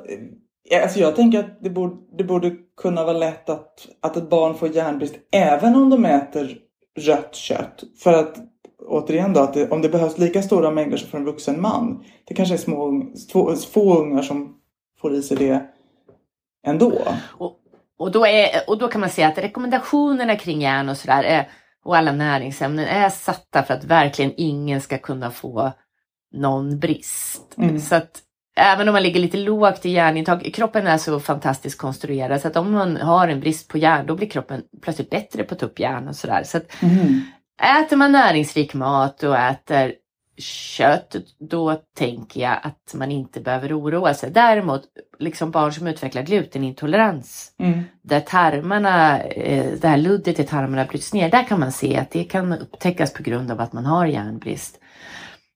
Alltså 0.73 0.99
jag 0.99 1.15
tänker 1.15 1.39
att 1.39 1.63
det 1.63 1.69
borde, 1.69 1.95
det 2.17 2.23
borde 2.23 2.55
kunna 2.81 3.03
vara 3.03 3.17
lätt 3.17 3.49
att, 3.49 3.87
att 4.01 4.17
ett 4.17 4.29
barn 4.29 4.55
får 4.55 4.69
järnbrist 4.69 5.15
även 5.31 5.75
om 5.75 5.89
de 5.89 6.05
äter 6.05 6.57
rött 6.99 7.35
kött. 7.35 7.83
För 8.03 8.13
att 8.13 8.37
återigen 8.87 9.33
då, 9.33 9.39
att 9.39 9.53
det, 9.53 9.71
om 9.71 9.81
det 9.81 9.89
behövs 9.89 10.17
lika 10.17 10.41
stora 10.41 10.71
mängder 10.71 10.97
som 10.97 11.09
för 11.09 11.17
en 11.17 11.25
vuxen 11.25 11.61
man. 11.61 12.03
Det 12.25 12.33
kanske 12.33 12.55
är 12.55 12.57
små, 12.57 13.03
två, 13.31 13.55
få 13.55 13.99
ungar 13.99 14.21
som 14.21 14.55
får 15.01 15.13
i 15.13 15.21
sig 15.21 15.37
det 15.37 15.65
ändå. 16.67 17.01
Och, 17.37 17.57
och, 17.97 18.11
då 18.11 18.25
är, 18.25 18.47
och 18.67 18.77
då 18.77 18.87
kan 18.87 19.01
man 19.01 19.09
säga 19.09 19.27
att 19.27 19.37
rekommendationerna 19.37 20.35
kring 20.35 20.61
järn 20.61 20.89
och 20.89 20.97
sådär 20.97 21.23
är 21.23 21.49
och 21.83 21.97
alla 21.97 22.11
näringsämnen 22.11 22.85
är 22.85 23.09
satta 23.09 23.63
för 23.63 23.73
att 23.73 23.83
verkligen 23.83 24.33
ingen 24.37 24.81
ska 24.81 24.97
kunna 24.97 25.31
få 25.31 25.71
någon 26.33 26.79
brist. 26.79 27.57
Mm. 27.57 27.79
Så 27.79 27.95
att 27.95 28.21
även 28.55 28.87
om 28.89 28.93
man 28.93 29.03
ligger 29.03 29.19
lite 29.19 29.37
lågt 29.37 29.85
i 29.85 29.89
järnintag, 29.89 30.51
kroppen 30.53 30.87
är 30.87 30.97
så 30.97 31.19
fantastiskt 31.19 31.77
konstruerad 31.77 32.41
så 32.41 32.47
att 32.47 32.57
om 32.57 32.71
man 32.71 32.97
har 32.97 33.27
en 33.27 33.39
brist 33.39 33.67
på 33.67 33.77
järn 33.77 34.05
då 34.05 34.15
blir 34.15 34.29
kroppen 34.29 34.61
plötsligt 34.81 35.09
bättre 35.09 35.43
på 35.43 35.53
att 35.53 35.59
ta 35.59 35.65
upp 35.65 35.79
järn 35.79 36.07
och 36.07 36.15
sådär. 36.15 36.43
Så 36.43 36.57
att 36.57 36.81
Mhm. 36.81 37.21
äter 37.85 37.97
man 37.97 38.11
näringsrik 38.11 38.73
mat 38.73 39.23
och 39.23 39.37
äter 39.37 39.93
kött, 40.37 41.15
då 41.39 41.75
tänker 41.97 42.41
jag 42.41 42.57
att 42.63 42.93
man 42.93 43.11
inte 43.11 43.39
behöver 43.41 43.79
oroa 43.79 44.13
sig. 44.13 44.31
Däremot, 44.31 44.81
liksom 45.19 45.51
barn 45.51 45.73
som 45.73 45.87
utvecklar 45.87 46.21
glutenintolerans, 46.23 47.51
Mm. 47.59 47.83
där 48.01 48.19
tarmarna, 48.19 49.19
eh, 49.19 49.65
det 49.81 49.87
här 49.87 49.97
luddet 49.97 50.39
i 50.39 50.43
tarmarna 50.43 50.85
bryts 50.85 51.13
ner, 51.13 51.29
där 51.31 51.43
kan 51.43 51.59
man 51.59 51.71
se 51.71 51.97
att 51.97 52.11
det 52.11 52.23
kan 52.23 52.53
upptäckas 52.53 53.13
på 53.13 53.23
grund 53.23 53.51
av 53.51 53.61
att 53.61 53.73
man 53.73 53.85
har 53.85 54.05
järnbrist. 54.05 54.79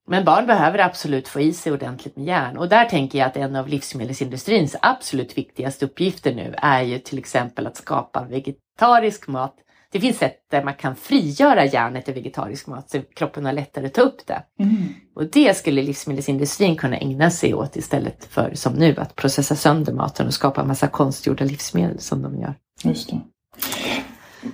Men 0.07 0.25
barn 0.25 0.45
behöver 0.45 0.79
absolut 0.79 1.27
få 1.27 1.39
i 1.39 1.53
sig 1.53 1.71
ordentligt 1.71 2.15
med 2.15 2.25
järn 2.25 2.57
och 2.57 2.69
där 2.69 2.85
tänker 2.85 3.19
jag 3.19 3.27
att 3.27 3.37
en 3.37 3.55
av 3.55 3.67
livsmedelsindustrins 3.67 4.75
absolut 4.81 5.37
viktigaste 5.37 5.85
uppgifter 5.85 6.35
nu 6.35 6.55
är 6.57 6.81
ju 6.81 6.99
till 6.99 7.19
exempel 7.19 7.67
att 7.67 7.77
skapa 7.77 8.23
vegetarisk 8.23 9.27
mat. 9.27 9.55
Det 9.91 9.99
finns 9.99 10.17
sätt 10.17 10.37
där 10.51 10.63
man 10.63 10.73
kan 10.73 10.95
frigöra 10.95 11.65
järnet 11.65 12.09
i 12.09 12.11
vegetarisk 12.11 12.67
mat 12.67 12.89
så 12.89 13.01
kroppen 13.15 13.45
har 13.45 13.53
lättare 13.53 13.85
att 13.85 13.93
ta 13.93 14.01
upp 14.01 14.27
det. 14.27 14.43
Mm. 14.59 14.75
Och 15.15 15.25
det 15.25 15.57
skulle 15.57 15.81
livsmedelsindustrin 15.81 16.75
kunna 16.75 16.97
ägna 16.97 17.31
sig 17.31 17.53
åt 17.53 17.75
istället 17.75 18.25
för 18.25 18.51
som 18.53 18.73
nu 18.73 18.95
att 18.97 19.15
processa 19.15 19.55
sönder 19.55 19.93
maten 19.93 20.27
och 20.27 20.33
skapa 20.33 20.61
en 20.61 20.67
massa 20.67 20.87
konstgjorda 20.87 21.45
livsmedel 21.45 21.99
som 21.99 22.21
de 22.21 22.39
gör. 22.39 22.55
Just 22.83 23.09
det. 23.09 23.21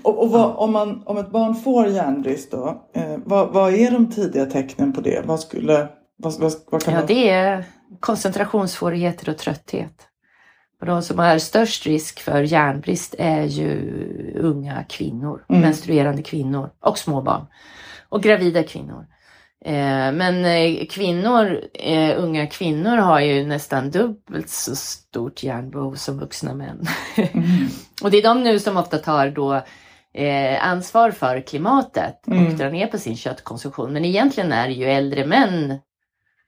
Och, 0.03 0.21
och 0.23 0.29
vad, 0.31 0.55
om, 0.55 0.71
man, 0.71 1.03
om 1.05 1.17
ett 1.17 1.31
barn 1.31 1.55
får 1.55 1.87
järnbrist 1.87 2.51
då, 2.51 2.87
eh, 2.93 3.17
vad, 3.25 3.53
vad 3.53 3.73
är 3.73 3.91
de 3.91 4.11
tidiga 4.11 4.45
tecknen 4.45 4.93
på 4.93 5.01
det? 5.01 5.21
Vad 5.25 5.39
skulle, 5.39 5.87
vad, 6.17 6.39
vad, 6.39 6.53
vad 6.71 6.83
kan 6.83 6.93
Ja, 6.93 6.99
man... 6.99 7.07
det 7.07 7.29
är 7.29 7.63
koncentrationssvårigheter 7.99 9.29
och 9.29 9.37
trötthet. 9.37 10.07
Och 10.79 10.85
de 10.87 11.01
som 11.01 11.19
har 11.19 11.37
störst 11.37 11.85
risk 11.85 12.19
för 12.19 12.41
järnbrist 12.41 13.15
är 13.17 13.43
ju 13.43 13.79
unga 14.39 14.83
kvinnor, 14.83 15.45
Mm. 15.49 15.61
menstruerande 15.61 16.23
kvinnor 16.23 16.69
och 16.81 16.97
småbarn. 16.97 17.45
Och 18.09 18.23
gravida 18.23 18.63
kvinnor. 18.63 19.05
Eh, 19.65 20.11
men 20.11 20.45
eh, 20.45 20.85
kvinnor, 20.89 21.61
eh, 21.73 22.23
unga 22.23 22.47
kvinnor 22.47 22.97
har 22.97 23.19
ju 23.19 23.45
nästan 23.45 23.91
dubbelt 23.91 24.49
så 24.49 24.75
stort 24.75 25.43
järnbehov 25.43 25.95
som 25.95 26.19
vuxna 26.19 26.53
män. 26.53 26.85
Mm. 27.17 27.45
och 28.03 28.11
det 28.11 28.17
är 28.17 28.23
de 28.23 28.43
nu 28.43 28.59
som 28.59 28.77
ofta 28.77 28.97
tar 28.97 29.29
då 29.29 29.61
ansvar 30.59 31.11
för 31.11 31.41
klimatet 31.41 32.27
och 32.27 32.33
Mm. 32.33 32.57
drar 32.57 32.69
ner 32.71 32.87
på 32.87 32.97
sin 32.97 33.17
köttkonsumtion. 33.17 33.93
Men 33.93 34.05
egentligen 34.05 34.51
är 34.51 34.67
det 34.67 34.73
ju 34.73 34.85
äldre 34.85 35.25
män 35.25 35.79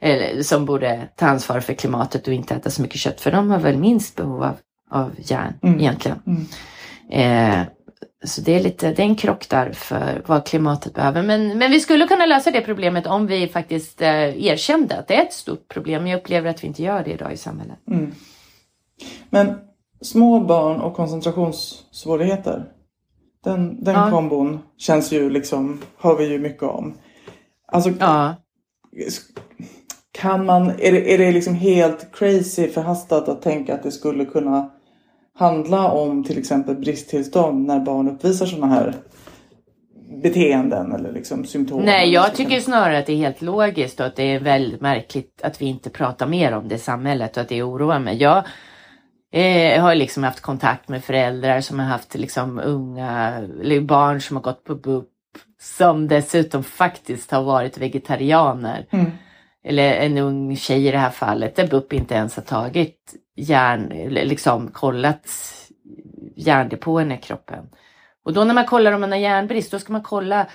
eller, 0.02 0.44
som 0.44 0.66
borde 0.66 1.10
ta 1.16 1.26
ansvar 1.26 1.60
för 1.60 1.74
klimatet 1.74 2.28
och 2.28 2.34
inte 2.34 2.56
äta 2.56 2.70
så 2.70 2.82
mycket 2.82 3.00
kött. 3.00 3.22
För 3.22 3.32
de 3.32 3.52
har 3.52 3.60
väl 3.60 3.78
minst 3.78 4.16
behov 4.16 4.44
av, 4.44 4.58
av 4.92 5.12
järn 5.18 5.54
Mm. 5.64 5.80
egentligen. 5.80 6.20
Mm. 6.28 6.46
Eh, 7.12 7.66
så 8.24 8.42
det 8.42 8.56
är 8.56 8.60
lite, 8.64 8.92
det 8.92 9.02
är 9.02 9.06
en 9.06 9.16
krock 9.16 9.50
där 9.50 9.72
för 9.72 10.22
vad 10.26 10.46
klimatet 10.46 10.94
behöver. 10.94 11.24
Men, 11.24 11.58
men 11.58 11.72
vi 11.72 11.80
skulle 11.80 12.08
kunna 12.08 12.26
lösa 12.26 12.52
det 12.52 12.62
problemet 12.62 13.08
om 13.08 13.28
vi 13.28 13.48
faktiskt 13.48 14.02
eh, 14.02 14.46
erkände 14.46 14.98
att 15.00 15.08
det 15.08 15.16
är 15.16 15.22
ett 15.22 15.34
stort 15.34 15.68
problem. 15.68 16.08
Jag 16.08 16.20
upplever 16.20 16.50
att 16.50 16.64
vi 16.64 16.68
inte 16.68 16.84
gör 16.84 17.04
det 17.04 17.12
idag 17.12 17.34
i 17.34 17.38
samhället. 17.38 17.78
Mm. 17.88 18.12
Men 19.30 19.54
små 20.02 20.40
barn 20.40 20.82
och 20.82 20.94
koncentrationssvårigheter. 20.96 22.66
Den, 23.44 23.84
den 23.84 23.96
Ja. 23.96 24.10
kombon 24.12 24.60
känns 24.78 25.12
ju 25.12 25.30
liksom, 25.30 25.82
hör 25.98 26.18
vi 26.18 26.28
ju 26.28 26.40
mycket 26.40 26.64
om. 26.64 26.94
Alltså 27.68 27.90
Ja. 28.00 28.36
kan 30.12 30.46
man, 30.46 30.70
är 30.70 30.92
det, 30.92 31.14
är 31.14 31.18
det 31.18 31.32
liksom 31.32 31.56
helt 31.56 32.08
crazy 32.16 32.68
förhastat 32.68 33.30
att 33.30 33.42
tänka 33.42 33.74
att 33.74 33.84
det 33.84 33.92
skulle 33.92 34.26
kunna 34.26 34.70
handla 35.36 35.92
om 35.92 36.24
till 36.24 36.38
exempel 36.38 36.76
bristtillstånd 36.76 37.68
när 37.68 37.80
barn 37.80 38.10
uppvisar 38.10 38.46
sådana 38.46 38.76
här 38.76 38.96
beteenden 40.24 40.92
eller 40.92 41.12
liksom 41.12 41.46
symptom? 41.46 41.82
Nej, 41.82 42.14
jag 42.14 42.30
så 42.30 42.36
tycker 42.36 42.60
snarare 42.60 42.98
att 42.98 43.06
det 43.06 43.14
är 43.14 43.18
helt 43.18 43.42
logiskt 43.42 44.00
och 44.00 44.06
att 44.06 44.16
det 44.16 44.24
är 44.24 44.40
väldigt 44.40 44.82
märkligt 44.82 45.42
att 45.44 45.62
vi 45.62 45.66
inte 45.66 45.90
pratar 45.90 46.28
mer 46.28 46.52
om 46.52 46.68
det 46.68 46.76
i 46.76 46.80
samhället 46.80 47.38
och 47.38 47.44
att 47.44 47.50
det 47.50 47.64
oroar 47.64 48.00
mig. 48.00 48.18
Jag 48.18 48.44
eh, 49.32 49.82
har 49.82 49.96
liksom 49.96 50.24
haft 50.24 50.42
kontakt 50.42 50.90
med 50.90 51.04
föräldrar 51.04 51.62
som 51.62 51.80
har 51.80 51.86
haft 51.86 52.16
liksom 52.16 52.60
unga, 52.60 53.30
eller 53.62 53.82
barn 53.82 54.22
som 54.22 54.38
har 54.38 54.44
gått 54.44 54.64
på 54.64 54.76
BUP 54.76 55.10
som 55.62 56.08
dessutom 56.08 56.64
faktiskt 56.64 57.32
har 57.32 57.44
varit 57.44 57.78
vegetarianer. 57.78 58.88
Mm. 58.90 59.12
Eller 59.66 59.94
en 59.94 60.18
ung 60.18 60.56
tjej 60.56 60.88
i 60.88 60.92
det 60.92 60.98
här 60.98 61.10
fallet 61.10 61.56
där 61.56 61.68
BUP 61.68 61.94
inte 61.94 62.16
ens 62.16 62.36
har 62.36 62.44
tagit 62.44 63.14
järn, 63.36 63.88
liksom 64.10 64.68
kollat 64.72 65.28
järndepåerna 66.36 67.14
i 67.16 67.18
kroppen. 67.18 67.70
Och 68.26 68.34
då 68.34 68.44
när 68.44 68.54
man 68.54 68.66
kollar 68.66 68.92
om 68.92 69.02
man 69.02 69.12
har 69.12 69.20
järnbrist, 69.20 69.72
då 69.72 69.80
ska 69.80 69.94
man 69.94 70.04
kolla 70.04 70.48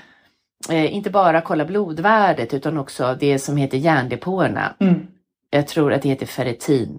eh, 0.71 0.95
inte 0.95 1.11
bara 1.11 1.41
kolla 1.41 1.65
blodvärdet 1.65 2.55
utan 2.55 2.79
också 2.79 3.17
det 3.21 3.39
som 3.39 3.57
heter 3.57 3.79
järndepåerna. 3.79 4.75
Mm. 4.81 5.07
Jag 5.51 5.67
tror 5.67 5.93
att 5.93 6.03
det 6.03 6.09
heter 6.09 6.27
ferritin 6.27 6.99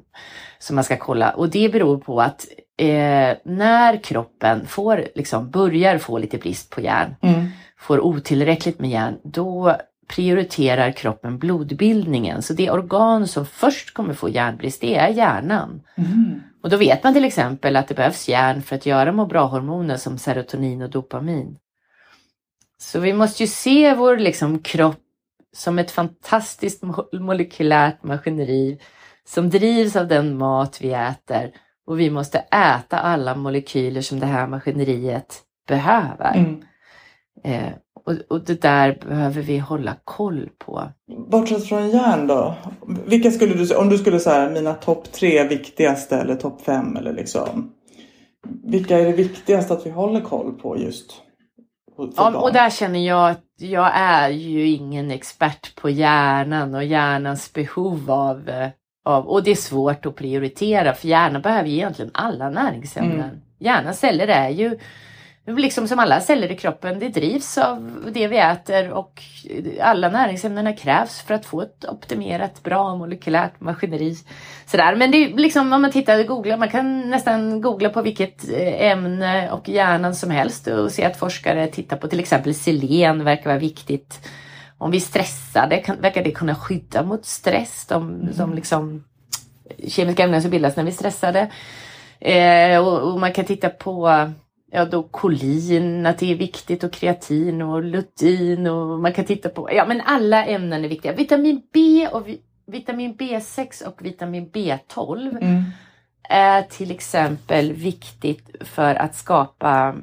som 0.60 0.76
man 0.76 0.84
ska 0.84 0.98
kolla 0.98 1.32
och 1.32 1.50
det 1.50 1.72
beror 1.72 1.98
på 1.98 2.22
att 2.22 2.46
eh, 2.78 3.38
när 3.44 4.04
kroppen 4.04 4.68
får, 4.68 5.06
liksom, 5.16 5.50
börjar 5.50 5.98
få 5.98 6.18
lite 6.18 6.38
brist 6.38 6.70
på 6.70 6.82
järn, 6.82 7.16
Mm. 7.22 7.48
får 7.78 8.00
otillräckligt 8.00 8.80
med 8.80 8.90
järn, 8.90 9.18
då 9.24 9.76
prioriterar 10.10 10.92
kroppen 10.92 11.40
blodbildningen. 11.40 12.42
Så 12.42 12.54
det 12.54 12.72
organ 12.72 13.28
som 13.28 13.46
först 13.46 13.94
kommer 13.94 14.14
få 14.14 14.30
järnbrist, 14.30 14.82
det 14.82 14.96
är 14.96 15.08
hjärnan. 15.08 15.82
Mm. 15.98 16.42
Och 16.64 16.70
då 16.70 16.78
vet 16.78 17.04
man 17.04 17.14
till 17.14 17.26
exempel 17.26 17.76
att 17.76 17.88
det 17.88 17.96
behövs 17.96 18.30
järn 18.30 18.62
för 18.62 18.76
att 18.76 18.86
göra 18.86 19.12
må 19.12 19.26
bra-hormoner 19.26 19.98
som 19.98 20.18
serotonin 20.18 20.82
och 20.82 20.90
dopamin. 20.90 21.58
Så 22.82 23.00
vi 23.00 23.14
måste 23.14 23.44
ju 23.44 23.48
se 23.48 23.94
vår 23.94 24.18
liksom, 24.18 24.60
kropp 24.60 25.00
som 25.56 25.80
ett 25.80 25.92
fantastiskt 25.92 26.84
mo- 26.84 27.20
molekylärt 27.20 28.04
maskineri 28.04 28.80
som 29.28 29.50
drivs 29.50 29.96
av 29.96 30.08
den 30.08 30.38
mat 30.38 30.78
vi 30.82 30.94
äter. 30.94 31.52
Och 31.88 32.00
vi 32.00 32.10
måste 32.10 32.40
äta 32.40 33.00
alla 33.00 33.36
molekyler 33.36 34.02
som 34.02 34.20
det 34.20 34.26
här 34.26 34.48
maskineriet 34.48 35.42
behöver. 35.68 36.36
Mm. 36.36 36.62
Eh, 37.44 37.72
och, 38.06 38.14
och 38.30 38.46
det 38.46 38.62
där 38.62 38.98
behöver 39.08 39.42
vi 39.42 39.58
hålla 39.58 39.96
koll 40.04 40.50
på. 40.58 40.84
Bortsett 41.32 41.66
från 41.66 41.90
järn 41.90 42.28
då? 42.28 42.56
Vilka 43.06 43.32
skulle 43.32 43.54
du 43.54 43.76
om 43.76 43.90
du 43.90 43.98
skulle 43.98 44.20
säga 44.20 44.50
mina 44.50 44.74
topp 44.74 45.12
tre 45.12 45.48
viktigaste 45.48 46.18
eller 46.18 46.36
topp 46.36 46.62
fem 46.62 46.98
eller 46.98 47.14
liksom. 47.14 47.72
Vilka 48.64 49.00
är 49.00 49.06
det 49.06 49.12
viktigaste 49.12 49.74
att 49.74 49.86
vi 49.86 49.90
håller 49.90 50.22
koll 50.22 50.54
på 50.54 50.78
just? 50.78 51.22
Ja, 52.16 52.38
och 52.38 52.54
där 52.54 52.70
känner 52.70 53.08
jag 53.08 53.30
att 53.30 53.46
jag 53.58 53.92
är 53.94 54.30
ju 54.30 54.68
ingen 54.68 55.12
expert 55.12 55.76
på 55.76 55.90
hjärnan 55.90 56.76
och 56.76 56.84
hjärnans 56.84 57.54
behov 57.54 58.12
av, 58.12 58.50
eh, 58.50 58.70
av 59.06 59.28
och 59.28 59.44
det 59.44 59.52
är 59.52 59.56
svårt 59.56 60.06
att 60.06 60.16
prioritera 60.16 60.94
för 60.94 61.08
hjärnan 61.08 61.42
behöver 61.42 61.70
ju 61.70 61.76
egentligen 61.76 62.12
alla 62.14 62.50
näringsämnen. 62.50 63.20
Mm. 63.20 63.42
Hjärnans 63.60 64.00
celler 64.00 64.28
är 64.28 64.50
ju 64.50 64.80
liksom 65.58 65.88
som 65.88 66.00
alla 66.00 66.22
celler 66.22 66.52
i 66.52 66.56
kroppen, 66.56 67.00
det 67.00 67.10
drivs 67.10 67.58
av 67.58 68.10
det 68.14 68.28
vi 68.28 68.38
äter 68.38 68.92
och 68.92 69.22
alla 69.82 70.10
näringsämnena 70.10 70.74
krävs 70.74 71.22
för 71.22 71.34
att 71.34 71.46
få 71.46 71.62
ett 71.62 71.86
optimerat 71.86 72.64
bra 72.64 72.96
molekylärt 72.96 73.60
maskineri. 73.60 74.16
Sådär. 74.66 74.96
Men 74.96 75.12
det 75.12 75.18
är 75.18 75.38
liksom 75.38 75.74
om 75.74 75.82
man 75.82 75.92
tittar 75.92 76.20
och 76.20 76.26
googlar, 76.26 76.58
man 76.58 76.70
kan 76.70 77.10
nästan 77.10 77.62
googla 77.62 77.90
på 77.90 78.02
vilket 78.02 78.50
eh, 78.50 78.92
ämne 78.92 79.52
och 79.52 79.70
hjärnan 79.70 80.16
som 80.16 80.30
helst 80.30 80.68
och 80.68 80.92
se 80.92 81.06
att 81.06 81.18
forskare 81.18 81.68
tittar 81.68 81.98
på 81.98 82.08
till 82.08 82.20
exempel 82.20 82.56
selen 82.56 83.24
verkar 83.24 83.50
vara 83.50 83.60
viktigt. 83.60 84.30
Om 84.78 84.92
vi 84.92 84.98
är 84.98 85.02
stressade 85.02 85.78
kan, 85.78 86.02
verkar 86.02 86.24
det 86.24 86.32
kunna 86.32 86.56
skydda 86.56 87.04
mot 87.04 87.26
stress, 87.26 87.86
de, 87.86 88.30
de 88.38 88.54
liksom 88.54 89.04
kemiska 89.88 90.24
ämnen 90.24 90.42
som 90.42 90.52
bildas 90.52 90.76
när 90.76 90.84
vi 90.84 90.90
är 90.90 90.96
stressade. 90.96 91.50
Eh, 92.20 92.88
och, 92.88 93.14
och 93.14 93.20
man 93.20 93.34
kan 93.34 93.46
titta 93.46 93.70
på 93.70 94.10
ja, 94.72 94.86
då 94.86 95.04
kolin, 95.04 96.06
att 96.06 96.18
det 96.18 96.32
är 96.32 96.36
viktigt 96.36 96.84
och 96.84 96.92
kreatin 96.92 97.62
och 97.62 97.84
lutein 97.84 98.68
och 98.68 99.00
man 99.00 99.14
kan 99.14 99.26
titta 99.26 99.50
på, 99.50 99.70
ja 99.74 99.86
men 99.88 100.02
alla 100.06 100.46
ämnen 100.46 100.86
är 100.86 100.90
viktiga. 100.90 101.14
Vitamin 101.14 101.62
B 101.74 102.08
och 102.12 102.28
vi, 102.28 102.42
vitamin 102.68 103.16
B6 103.16 103.84
och 103.86 104.06
vitamin 104.06 104.50
B12 104.52 105.38
Mm. 105.42 105.64
är 106.30 106.62
till 106.62 106.92
exempel 106.92 107.74
viktigt 107.74 108.56
för 108.62 108.96
att 108.96 109.16
skapa 109.16 109.96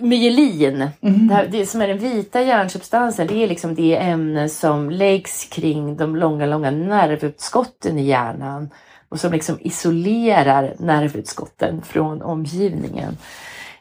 myelin. 0.00 0.88
Mm. 1.00 1.28
Det, 1.28 1.34
här, 1.34 1.48
det 1.50 1.66
som 1.66 1.80
är 1.82 1.88
den 1.88 1.98
vita 1.98 2.42
järnsubstansen, 2.42 3.26
det 3.26 3.44
är 3.44 3.48
liksom 3.48 3.74
det 3.74 3.96
ämne 3.96 4.48
som 4.48 4.90
läggs 4.90 5.44
kring 5.44 5.96
de 5.96 6.16
långa, 6.16 6.46
långa 6.46 6.70
nervutskotten 6.70 7.98
i 7.98 8.06
hjärnan. 8.06 8.70
och 9.08 9.20
som 9.20 9.32
liksom 9.32 9.58
isolerar 9.60 10.74
nervutskotten 10.78 11.82
från 11.82 12.22
omgivningen. 12.22 13.16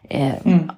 Eh, 0.10 0.36
Mm. 0.46 0.72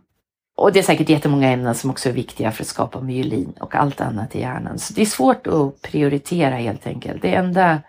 Och 0.58 0.72
det 0.72 0.80
är 0.80 0.84
säkert 0.84 1.10
jättemånga 1.10 1.50
ämnen 1.50 1.76
som 1.76 1.90
också 1.90 2.10
är 2.10 2.14
viktiga 2.14 2.52
för 2.52 2.64
att 2.64 2.68
skapa 2.68 3.02
myelin 3.02 3.54
och 3.60 3.76
allt 3.76 4.02
annat 4.02 4.36
i 4.36 4.40
hjärnan. 4.40 4.80
Så 4.80 4.94
det 4.94 5.02
är 5.02 5.06
svårt 5.06 5.48
att 5.48 5.82
prioritera 5.82 6.56
helt 6.56 6.88
enkelt. 6.88 7.22
Det 7.22 7.34
enda 7.36 7.82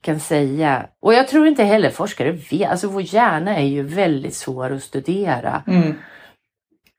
kan 0.00 0.20
säga, 0.20 0.86
och 1.00 1.14
jag 1.14 1.28
tror 1.28 1.46
inte 1.46 1.64
heller 1.64 1.90
forskare 1.90 2.32
vet, 2.32 2.70
alltså 2.70 2.88
vår 2.88 3.02
hjärna 3.14 3.56
är 3.56 3.64
ju 3.66 3.82
väldigt 3.82 4.34
svår 4.34 4.72
att 4.72 4.82
studera. 4.82 5.62
Mm. 5.66 5.94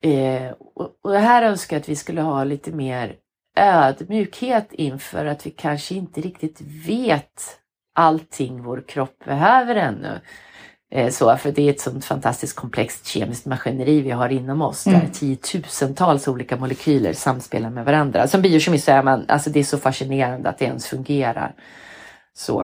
Eh, 0.03 0.51
och, 0.75 0.89
och 1.03 1.13
här 1.13 1.43
önskar 1.43 1.75
jag 1.75 1.81
att 1.81 1.89
vi 1.89 1.95
skulle 1.95 2.21
ha 2.21 2.43
lite 2.43 2.71
mer 2.71 3.15
ödmjukhet 3.57 4.73
inför 4.73 5.25
att 5.25 5.45
vi 5.45 5.51
kanske 5.51 5.95
inte 5.95 6.21
riktigt 6.21 6.61
vet 6.87 7.59
allting 7.95 8.63
vår 8.63 8.83
kropp 8.87 9.25
behöver 9.25 9.75
ännu. 9.75 10.19
Eh, 10.95 11.09
så, 11.09 11.37
för 11.37 11.51
det 11.51 11.61
är 11.61 11.69
ett 11.69 11.79
sånt 11.81 12.05
fantastiskt 12.05 12.55
komplext 12.55 13.07
kemiskt 13.07 13.45
maskineri 13.45 14.01
vi 14.01 14.11
har 14.11 14.29
inom 14.29 14.61
oss 14.61 14.83
där 14.83 14.93
Mm. 14.93 15.11
tiotusentals 15.11 16.27
olika 16.27 16.57
molekyler 16.57 17.13
samspelar 17.13 17.69
med 17.69 17.85
varandra. 17.85 18.27
Som 18.27 18.41
biokemist 18.41 18.85
så 18.85 18.91
är 18.91 19.03
man, 19.03 19.25
alltså 19.27 19.49
det 19.49 19.59
är 19.59 19.63
så 19.63 19.77
fascinerande 19.77 20.49
att 20.49 20.57
det 20.57 20.65
ens 20.65 20.87
fungerar. 20.87 21.53
Så. 22.33 22.63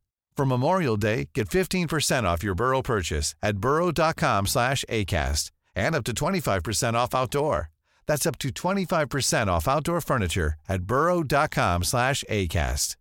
For 0.41 0.57
Memorial 0.57 0.97
Day, 0.97 1.29
get 1.35 1.49
15% 1.49 2.23
off 2.23 2.43
your 2.43 2.55
Burrow 2.55 2.81
purchase 2.81 3.35
at 3.43 3.57
burrow.com 3.57 4.47
slash 4.47 4.83
ACAST 4.89 5.51
and 5.75 5.95
up 5.95 6.03
to 6.05 6.13
25% 6.13 6.95
off 6.95 7.13
outdoor. 7.13 7.69
That's 8.07 8.25
up 8.25 8.39
to 8.39 8.49
25% 8.49 9.47
off 9.47 9.67
outdoor 9.67 10.01
furniture 10.01 10.55
at 10.67 10.81
burrow.com 10.81 11.83
slash 11.83 12.23
ACAST. 12.27 12.97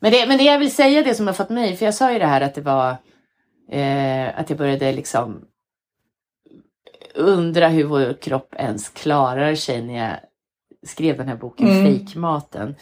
Men, 0.00 0.12
det, 0.12 0.26
men 0.28 0.38
det 0.38 0.44
jag 0.44 0.58
vill 0.58 0.74
säga, 0.74 1.02
det 1.02 1.14
som 1.14 1.26
har 1.26 1.34
fått 1.34 1.50
mig, 1.50 1.76
för 1.76 1.84
jag 1.84 1.94
sa 1.94 2.12
ju 2.12 2.18
det 2.18 2.26
här 2.26 2.40
att 2.40 2.54
det 2.54 2.60
var 2.60 2.96
eh, 3.70 4.38
att 4.38 4.50
jag 4.50 4.58
började 4.58 4.92
liksom 4.92 5.44
undra 7.14 7.68
hur 7.68 7.84
vår 7.84 8.22
kropp 8.22 8.54
ens 8.58 8.88
klarar 8.88 9.54
sig 9.54 9.82
när 9.82 10.08
jag 10.08 10.18
skrev 10.86 11.16
den 11.16 11.28
här 11.28 11.36
boken 11.36 11.68
Mm. 11.68 11.84
Fejkmaten. 11.84 12.74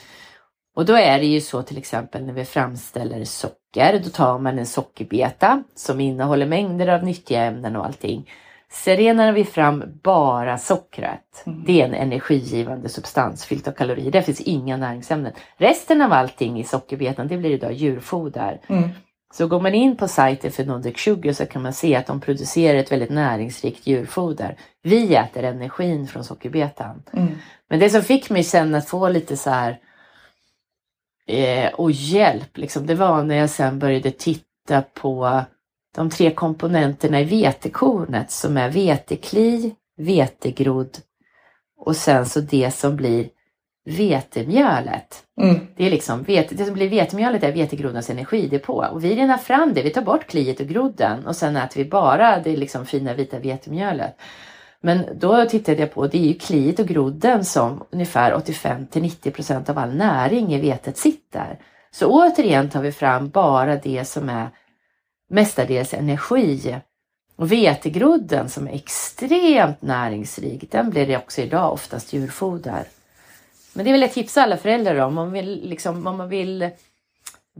Och 0.80 0.86
då 0.86 0.94
är 0.94 1.18
det 1.18 1.26
ju 1.26 1.40
så 1.40 1.62
till 1.62 1.78
exempel 1.78 2.26
när 2.26 2.32
vi 2.32 2.44
framställer 2.44 3.24
socker, 3.24 4.00
då 4.04 4.10
tar 4.10 4.38
man 4.38 4.58
en 4.58 4.66
sockerbeta 4.66 5.62
som 5.74 6.00
innehåller 6.00 6.46
mängder 6.46 6.88
av 6.88 7.04
nyttiga 7.04 7.44
ämnen 7.44 7.76
och 7.76 7.84
allting. 7.84 8.30
Sen 8.70 8.96
renar 8.96 9.32
vi 9.32 9.44
fram 9.44 9.84
bara 10.02 10.58
sockret. 10.58 11.42
Det 11.66 11.80
är 11.80 11.84
en 11.84 11.94
energigivande 11.94 12.88
substans 12.88 13.44
fyllt 13.44 13.68
av 13.68 13.72
kalorier. 13.72 14.10
Där 14.10 14.22
finns 14.22 14.40
inga 14.40 14.76
näringsämnen. 14.76 15.32
Resten 15.56 16.02
av 16.02 16.12
allting 16.12 16.60
i 16.60 16.64
sockerbetan 16.64 17.28
det 17.28 17.36
blir 17.36 17.50
idag 17.50 17.72
djurfoder. 17.72 18.60
Mm. 18.68 18.88
Så 19.34 19.46
går 19.46 19.60
man 19.60 19.74
in 19.74 19.96
på 19.96 20.08
sajten 20.08 20.52
för 20.52 20.64
Nordic 20.64 20.98
Sugar 20.98 21.32
så 21.32 21.46
kan 21.46 21.62
man 21.62 21.72
se 21.72 21.96
att 21.96 22.06
de 22.06 22.20
producerar 22.20 22.78
ett 22.78 22.92
väldigt 22.92 23.10
näringsrikt 23.10 23.86
djurfoder. 23.86 24.56
Vi 24.82 25.14
äter 25.14 25.44
energin 25.44 26.06
från 26.06 26.24
sockerbetan. 26.24 27.02
Mm. 27.12 27.28
Men 27.68 27.80
det 27.80 27.90
som 27.90 28.02
fick 28.02 28.30
mig 28.30 28.44
sen 28.44 28.74
att 28.74 28.88
få 28.88 29.08
lite 29.08 29.36
så 29.36 29.50
här 29.50 29.78
eh, 31.30 31.74
och 31.74 31.90
hjälp, 31.90 32.58
liksom, 32.58 32.86
det 32.86 32.94
var 32.94 33.22
när 33.22 33.36
jag 33.36 33.50
sen 33.50 33.78
började 33.78 34.10
titta 34.10 34.82
på 34.94 35.42
de 35.96 36.10
tre 36.10 36.30
komponenterna 36.30 37.20
i 37.20 37.24
vetekornet 37.24 38.30
som 38.30 38.56
är 38.56 38.70
vetekli, 38.70 39.74
vetegrodd 39.96 40.98
och 41.80 41.96
sen 41.96 42.26
så 42.26 42.40
det 42.40 42.70
som 42.74 42.96
blir 42.96 43.28
vetemjölet. 43.84 45.24
Mm. 45.40 45.60
Det 45.76 45.86
är 45.86 45.90
liksom 45.90 46.22
vete, 46.22 46.54
det 46.54 46.64
som 46.64 46.74
blir 46.74 46.88
vetemjölet 46.88 47.42
är 47.42 47.52
vetegroddens 47.52 48.10
energidepå 48.10 48.86
och 48.92 49.04
vi 49.04 49.16
renar 49.16 49.38
fram 49.38 49.74
det. 49.74 49.82
Vi 49.82 49.90
tar 49.90 50.02
bort 50.02 50.26
kliet 50.26 50.60
och 50.60 50.66
grodden 50.66 51.26
och 51.26 51.36
sen 51.36 51.56
äter 51.56 51.84
vi 51.84 51.90
bara 51.90 52.38
det 52.40 52.56
liksom 52.56 52.86
fina 52.86 53.14
vita 53.14 53.38
vetemjölet. 53.38 54.16
Men 54.82 55.18
då 55.18 55.44
tittade 55.44 55.80
jag 55.80 55.94
på, 55.94 56.06
det 56.06 56.18
är 56.18 56.26
ju 56.26 56.34
kliet 56.34 56.78
och 56.78 56.86
grodden 56.86 57.44
som 57.44 57.84
ungefär 57.90 58.34
85 58.34 58.86
till 58.86 59.02
90 59.02 59.30
procent 59.30 59.68
av 59.68 59.78
all 59.78 59.94
näring 59.94 60.54
i 60.54 60.60
vetet 60.60 60.96
sitter. 60.96 61.58
Så 61.90 62.06
återigen 62.06 62.70
tar 62.70 62.82
vi 62.82 62.92
fram 62.92 63.28
bara 63.28 63.76
det 63.76 64.04
som 64.04 64.28
är 64.28 64.48
mestadels 65.30 65.94
energi. 65.94 66.76
Och 67.36 67.52
vetegrodden 67.52 68.48
som 68.48 68.68
är 68.68 68.72
extremt 68.72 69.82
näringsrik, 69.82 70.70
den 70.70 70.90
blir 70.90 71.06
det 71.06 71.16
också 71.16 71.40
idag 71.40 71.72
oftast 71.72 72.12
djurfoder. 72.12 72.84
Men 73.72 73.84
det 73.84 73.92
vill 73.92 74.00
jag 74.00 74.12
tipsa 74.12 74.42
alla 74.42 74.56
föräldrar 74.56 74.96
om. 74.96 75.08
Om 75.08 75.14
man 75.14 75.32
vill, 75.32 75.68
liksom, 75.68 76.06
om 76.06 76.16
man 76.16 76.28
vill 76.28 76.70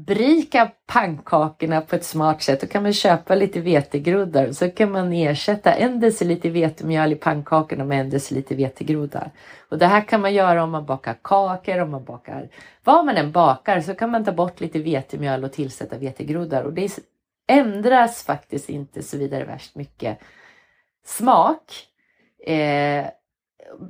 berika 0.07 0.71
pannkakorna 0.87 1.81
på 1.81 1.97
ett 1.97 2.05
smart 2.05 2.43
sätt, 2.43 2.61
då 2.61 2.67
kan 2.67 2.83
man 2.83 2.93
köpa 2.93 3.35
lite 3.35 3.61
vetegroddar. 3.61 4.53
Så 4.53 4.71
kan 4.71 4.93
man 4.93 5.13
ersätta 5.13 5.73
en 5.73 6.01
deciliter 6.01 6.51
vetemjöl 6.51 7.13
i 7.13 7.17
pannkakorna 7.17 7.85
med 7.85 8.01
en 8.01 8.11
deciliter 8.11 8.57
vetegroddar. 8.57 9.31
Och 9.69 9.79
det 9.79 9.87
här 9.87 10.01
kan 10.01 10.21
man 10.21 10.35
göra 10.35 10.63
om 10.63 10.71
man 10.71 10.87
bakar 10.87 11.17
kakor, 11.23 11.79
om 11.79 11.91
man 11.91 12.05
bakar 12.05 12.49
vad 12.85 13.05
man 13.05 13.17
än 13.17 13.33
bakar 13.33 13.81
så 13.81 13.95
kan 13.95 14.11
man 14.11 14.25
ta 14.25 14.33
bort 14.33 14.61
lite 14.61 14.79
vetemjöl 14.79 15.45
och 15.45 15.53
tillsätta 15.53 15.99
vetegroddar. 15.99 16.63
Och 16.63 16.73
det 16.73 16.99
ändras 17.49 18.23
faktiskt 18.23 18.69
inte 18.69 19.03
så 19.03 19.17
vidare 19.17 19.45
värst 19.45 19.75
mycket 19.75 20.19
smak. 21.05 21.87
Eh, 22.47 23.07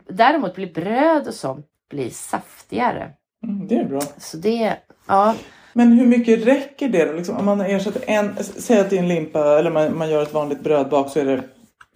däremot 0.09 0.55
blir 0.55 0.73
bröd 0.73 1.29
och 1.29 1.35
sånt 1.35 1.67
blir 1.91 2.11
saftigare. 2.11 3.13
Mm, 3.43 3.67
det 3.69 3.75
är 3.75 3.85
bra. 3.85 4.01
Så 4.01 4.37
det, 4.37 4.77
ja. 5.07 5.35
Men 5.73 5.93
hur 5.93 6.07
mycket 6.07 6.47
räcker 6.47 6.89
det 6.89 7.05
då? 7.05 7.13
Liksom, 7.13 7.37
om 7.37 7.45
man 7.45 7.61
ersätter 7.61 8.03
en, 8.07 8.37
säg 8.41 8.81
att 8.81 8.91
det 8.91 8.97
är 8.97 9.01
en 9.03 9.09
limpa 9.09 9.59
eller 9.59 9.71
man, 9.71 9.99
man 9.99 10.11
gör 10.11 10.23
ett 10.23 10.35
vanligt 10.35 10.61
brödbak 10.61 11.11
så 11.11 11.21
är 11.21 11.25
det 11.25 11.43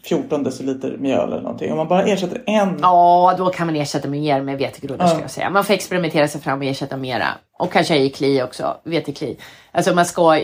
14 0.04 0.42
deciliter 0.44 0.96
mjöl 0.98 1.32
eller 1.32 1.42
någonting. 1.42 1.70
Om 1.70 1.76
man 1.76 1.88
bara 1.88 2.02
ersätter 2.04 2.42
en. 2.46 2.78
Ja, 2.82 3.34
då 3.38 3.50
kan 3.50 3.66
man 3.66 3.76
ersätta 3.76 4.08
mer 4.08 4.42
med 4.42 4.58
vetegroddar 4.58 5.04
Ja. 5.04 5.08
skulle 5.08 5.24
jag 5.24 5.30
säga. 5.30 5.50
Man 5.50 5.64
får 5.64 5.74
experimentera 5.74 6.28
sig 6.28 6.40
fram 6.40 6.58
och 6.58 6.64
ersätta 6.64 6.96
mera. 6.96 7.26
Och 7.58 7.72
kanske 7.72 7.96
i 7.96 8.10
kli 8.10 8.42
också, 8.42 8.76
vetekli. 8.84 9.36
Alltså 9.72 9.94
man 9.94 10.04
ska, 10.06 10.38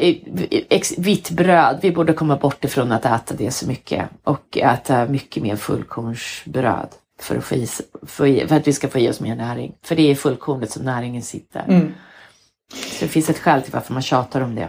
vitt 0.99 1.31
bröd, 1.31 1.79
vi 1.83 1.93
borde 1.93 2.13
komma 2.13 2.37
bort 2.37 2.65
ifrån 2.65 2.93
att 2.93 3.05
äta 3.07 3.35
det 3.39 3.51
så 3.51 3.67
mycket. 3.69 4.05
Och 4.25 4.59
äta 4.59 5.05
mycket 5.07 5.43
mer 5.43 5.57
fullkornsbröd. 5.57 6.89
För 7.21 7.37
att, 7.37 7.45
få 7.45 7.55
i, 7.55 7.63
s- 7.63 7.83
få 8.07 8.27
i, 8.27 8.47
för 8.49 8.57
att 8.57 8.69
vi 8.69 8.73
ska 8.73 8.89
få 8.89 8.99
i 8.99 9.11
oss 9.11 9.21
mer 9.21 9.37
näring. 9.37 9.73
För 9.85 9.97
det 9.97 10.03
är 10.03 10.11
i 10.11 10.15
fullkornet 10.15 10.71
som 10.71 10.85
näringen 10.85 11.23
sitter. 11.23 11.65
Mm. 11.69 11.95
Så 12.75 13.05
det 13.05 13.09
finns 13.09 13.31
ett 13.31 13.39
skäl 13.39 13.63
till 13.63 13.73
varför 13.73 13.93
man 13.93 14.03
tjatar 14.03 14.41
om 14.41 14.55
det. 14.55 14.69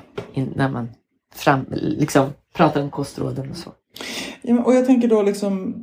När 0.56 0.70
man 0.70 0.90
fram, 1.36 1.66
liksom, 1.72 2.30
pratar 2.56 2.82
om 2.82 2.90
kostråden 2.90 3.50
och 3.50 3.58
så. 3.58 3.70
Ja, 4.42 4.64
och 4.64 4.74
jag 4.76 4.86
tänker 4.86 5.08
då 5.08 5.22
liksom, 5.22 5.76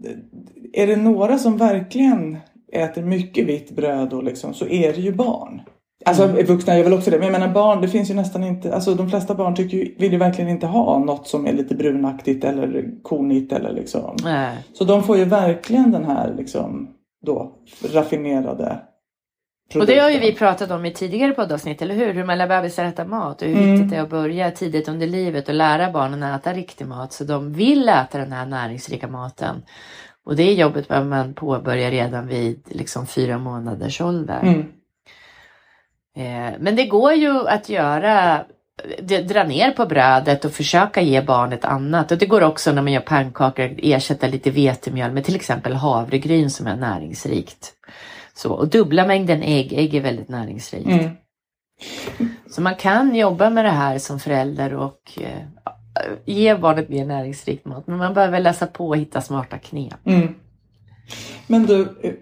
är 0.72 0.86
det 0.86 0.96
några 0.96 1.38
som 1.38 1.56
verkligen 1.56 2.38
äter 2.72 3.02
mycket 3.02 3.46
vitt 3.46 3.70
bröd 3.70 4.12
och 4.12 4.24
liksom, 4.24 4.54
så 4.54 4.66
är 4.66 4.92
det 4.92 5.00
ju 5.00 5.12
barn. 5.12 5.60
Alltså 6.04 6.24
Mm. 6.24 6.46
vuxna 6.46 6.76
gör 6.76 6.84
väl 6.84 6.92
också 6.92 7.10
det. 7.10 7.18
Men 7.18 7.32
jag 7.32 7.40
menar 7.40 7.54
barn, 7.54 7.80
det 7.80 7.88
finns 7.88 8.10
ju 8.10 8.14
nästan 8.14 8.44
inte, 8.44 8.74
alltså 8.74 8.94
de 8.94 9.10
flesta 9.10 9.34
barn 9.34 9.54
tycker 9.54 9.76
ju, 9.76 9.94
vill 9.98 10.12
ju 10.12 10.18
verkligen 10.18 10.50
inte 10.50 10.66
ha 10.66 10.98
något 10.98 11.28
som 11.28 11.46
är 11.46 11.52
lite 11.52 11.74
brunaktigt 11.74 12.44
eller 12.44 13.02
kornigt 13.02 13.52
eller 13.52 13.72
liksom. 13.72 14.16
Nej. 14.24 14.56
Så 14.72 14.84
de 14.84 15.02
får 15.02 15.16
ju 15.16 15.24
verkligen 15.24 15.90
den 15.90 16.04
här 16.04 16.34
liksom 16.36 16.88
då 17.26 17.52
raffinerade 17.92 18.78
Och 19.74 19.86
det 19.86 19.98
har 19.98 20.10
ju 20.10 20.18
vi 20.18 20.32
pratat 20.32 20.70
om 20.70 20.84
i 20.84 20.92
tidigare 20.92 21.32
poddavsnitt, 21.32 21.82
eller 21.82 21.94
hur? 21.94 22.14
Hur 22.14 22.24
man 22.24 22.38
lär 22.38 22.46
bebisar 22.48 22.84
äta 22.84 23.04
mat 23.04 23.42
och 23.42 23.48
hur 23.48 23.56
Mm. 23.56 23.72
viktigt 23.72 23.90
det 23.90 23.96
är 23.96 24.02
att 24.02 24.10
börja 24.10 24.50
tidigt 24.50 24.88
under 24.88 25.06
livet 25.06 25.48
och 25.48 25.54
lära 25.54 25.90
barnen 25.92 26.22
att 26.22 26.40
äta 26.40 26.52
riktig 26.52 26.86
mat 26.86 27.12
så 27.12 27.24
de 27.24 27.52
vill 27.52 27.88
äta 27.88 28.18
den 28.18 28.32
här 28.32 28.46
näringsrika 28.46 29.08
maten. 29.08 29.62
Och 30.24 30.36
det 30.36 30.52
jobbet 30.52 30.88
behöver 30.88 31.08
man 31.08 31.34
påbörja 31.34 31.90
redan 31.90 32.26
vid 32.26 32.62
liksom 32.68 33.06
fyra 33.06 33.38
månaders 33.38 34.00
ålder. 34.00 34.40
Mm. 34.42 34.60
Eh, 36.16 36.54
Men 36.58 36.76
det 36.76 36.86
går 36.86 37.12
ju 37.12 37.48
att 37.48 37.68
göra, 37.68 38.44
dra 39.28 39.44
ner 39.44 39.70
på 39.70 39.86
brödet 39.86 40.44
och 40.44 40.52
försöka 40.52 41.00
ge 41.00 41.22
barnet 41.22 41.64
annat. 41.64 42.12
Och 42.12 42.18
det 42.18 42.26
går 42.26 42.42
också 42.42 42.72
när 42.72 42.82
man 42.82 42.92
gör 42.92 43.00
pannkakor 43.00 43.74
ersätta 43.78 44.26
lite 44.26 44.50
vetemjöl 44.50 45.12
med 45.12 45.24
till 45.24 45.36
exempel 45.36 45.74
havregryn 45.74 46.50
som 46.50 46.66
är 46.66 46.76
näringsrikt. 46.76 47.72
Så, 48.38 48.52
och 48.52 48.68
dubbla 48.68 49.06
mängden 49.06 49.42
ägg, 49.42 49.72
ägg 49.72 49.94
är 49.94 50.00
väldigt 50.00 50.28
näringsrikt. 50.28 50.86
Mm. 50.86 51.10
Så 52.50 52.60
man 52.62 52.74
kan 52.74 53.14
jobba 53.14 53.50
med 53.50 53.64
det 53.64 53.70
här 53.70 53.98
som 53.98 54.20
förälder 54.20 54.74
och 54.74 55.18
eh, 55.20 55.42
ge 56.24 56.54
barnet 56.54 56.88
mer 56.88 57.06
näringsrikt 57.06 57.64
mat. 57.64 57.86
Men 57.86 57.98
man 57.98 58.14
behöver 58.14 58.40
läsa 58.40 58.66
på 58.66 58.88
och 58.88 58.96
hitta 58.96 59.20
smarta 59.20 59.58
knep. 59.58 60.06
Mm. 60.06 60.34
Men 61.46 61.66
du, 61.66 61.80
eh, 62.02 62.12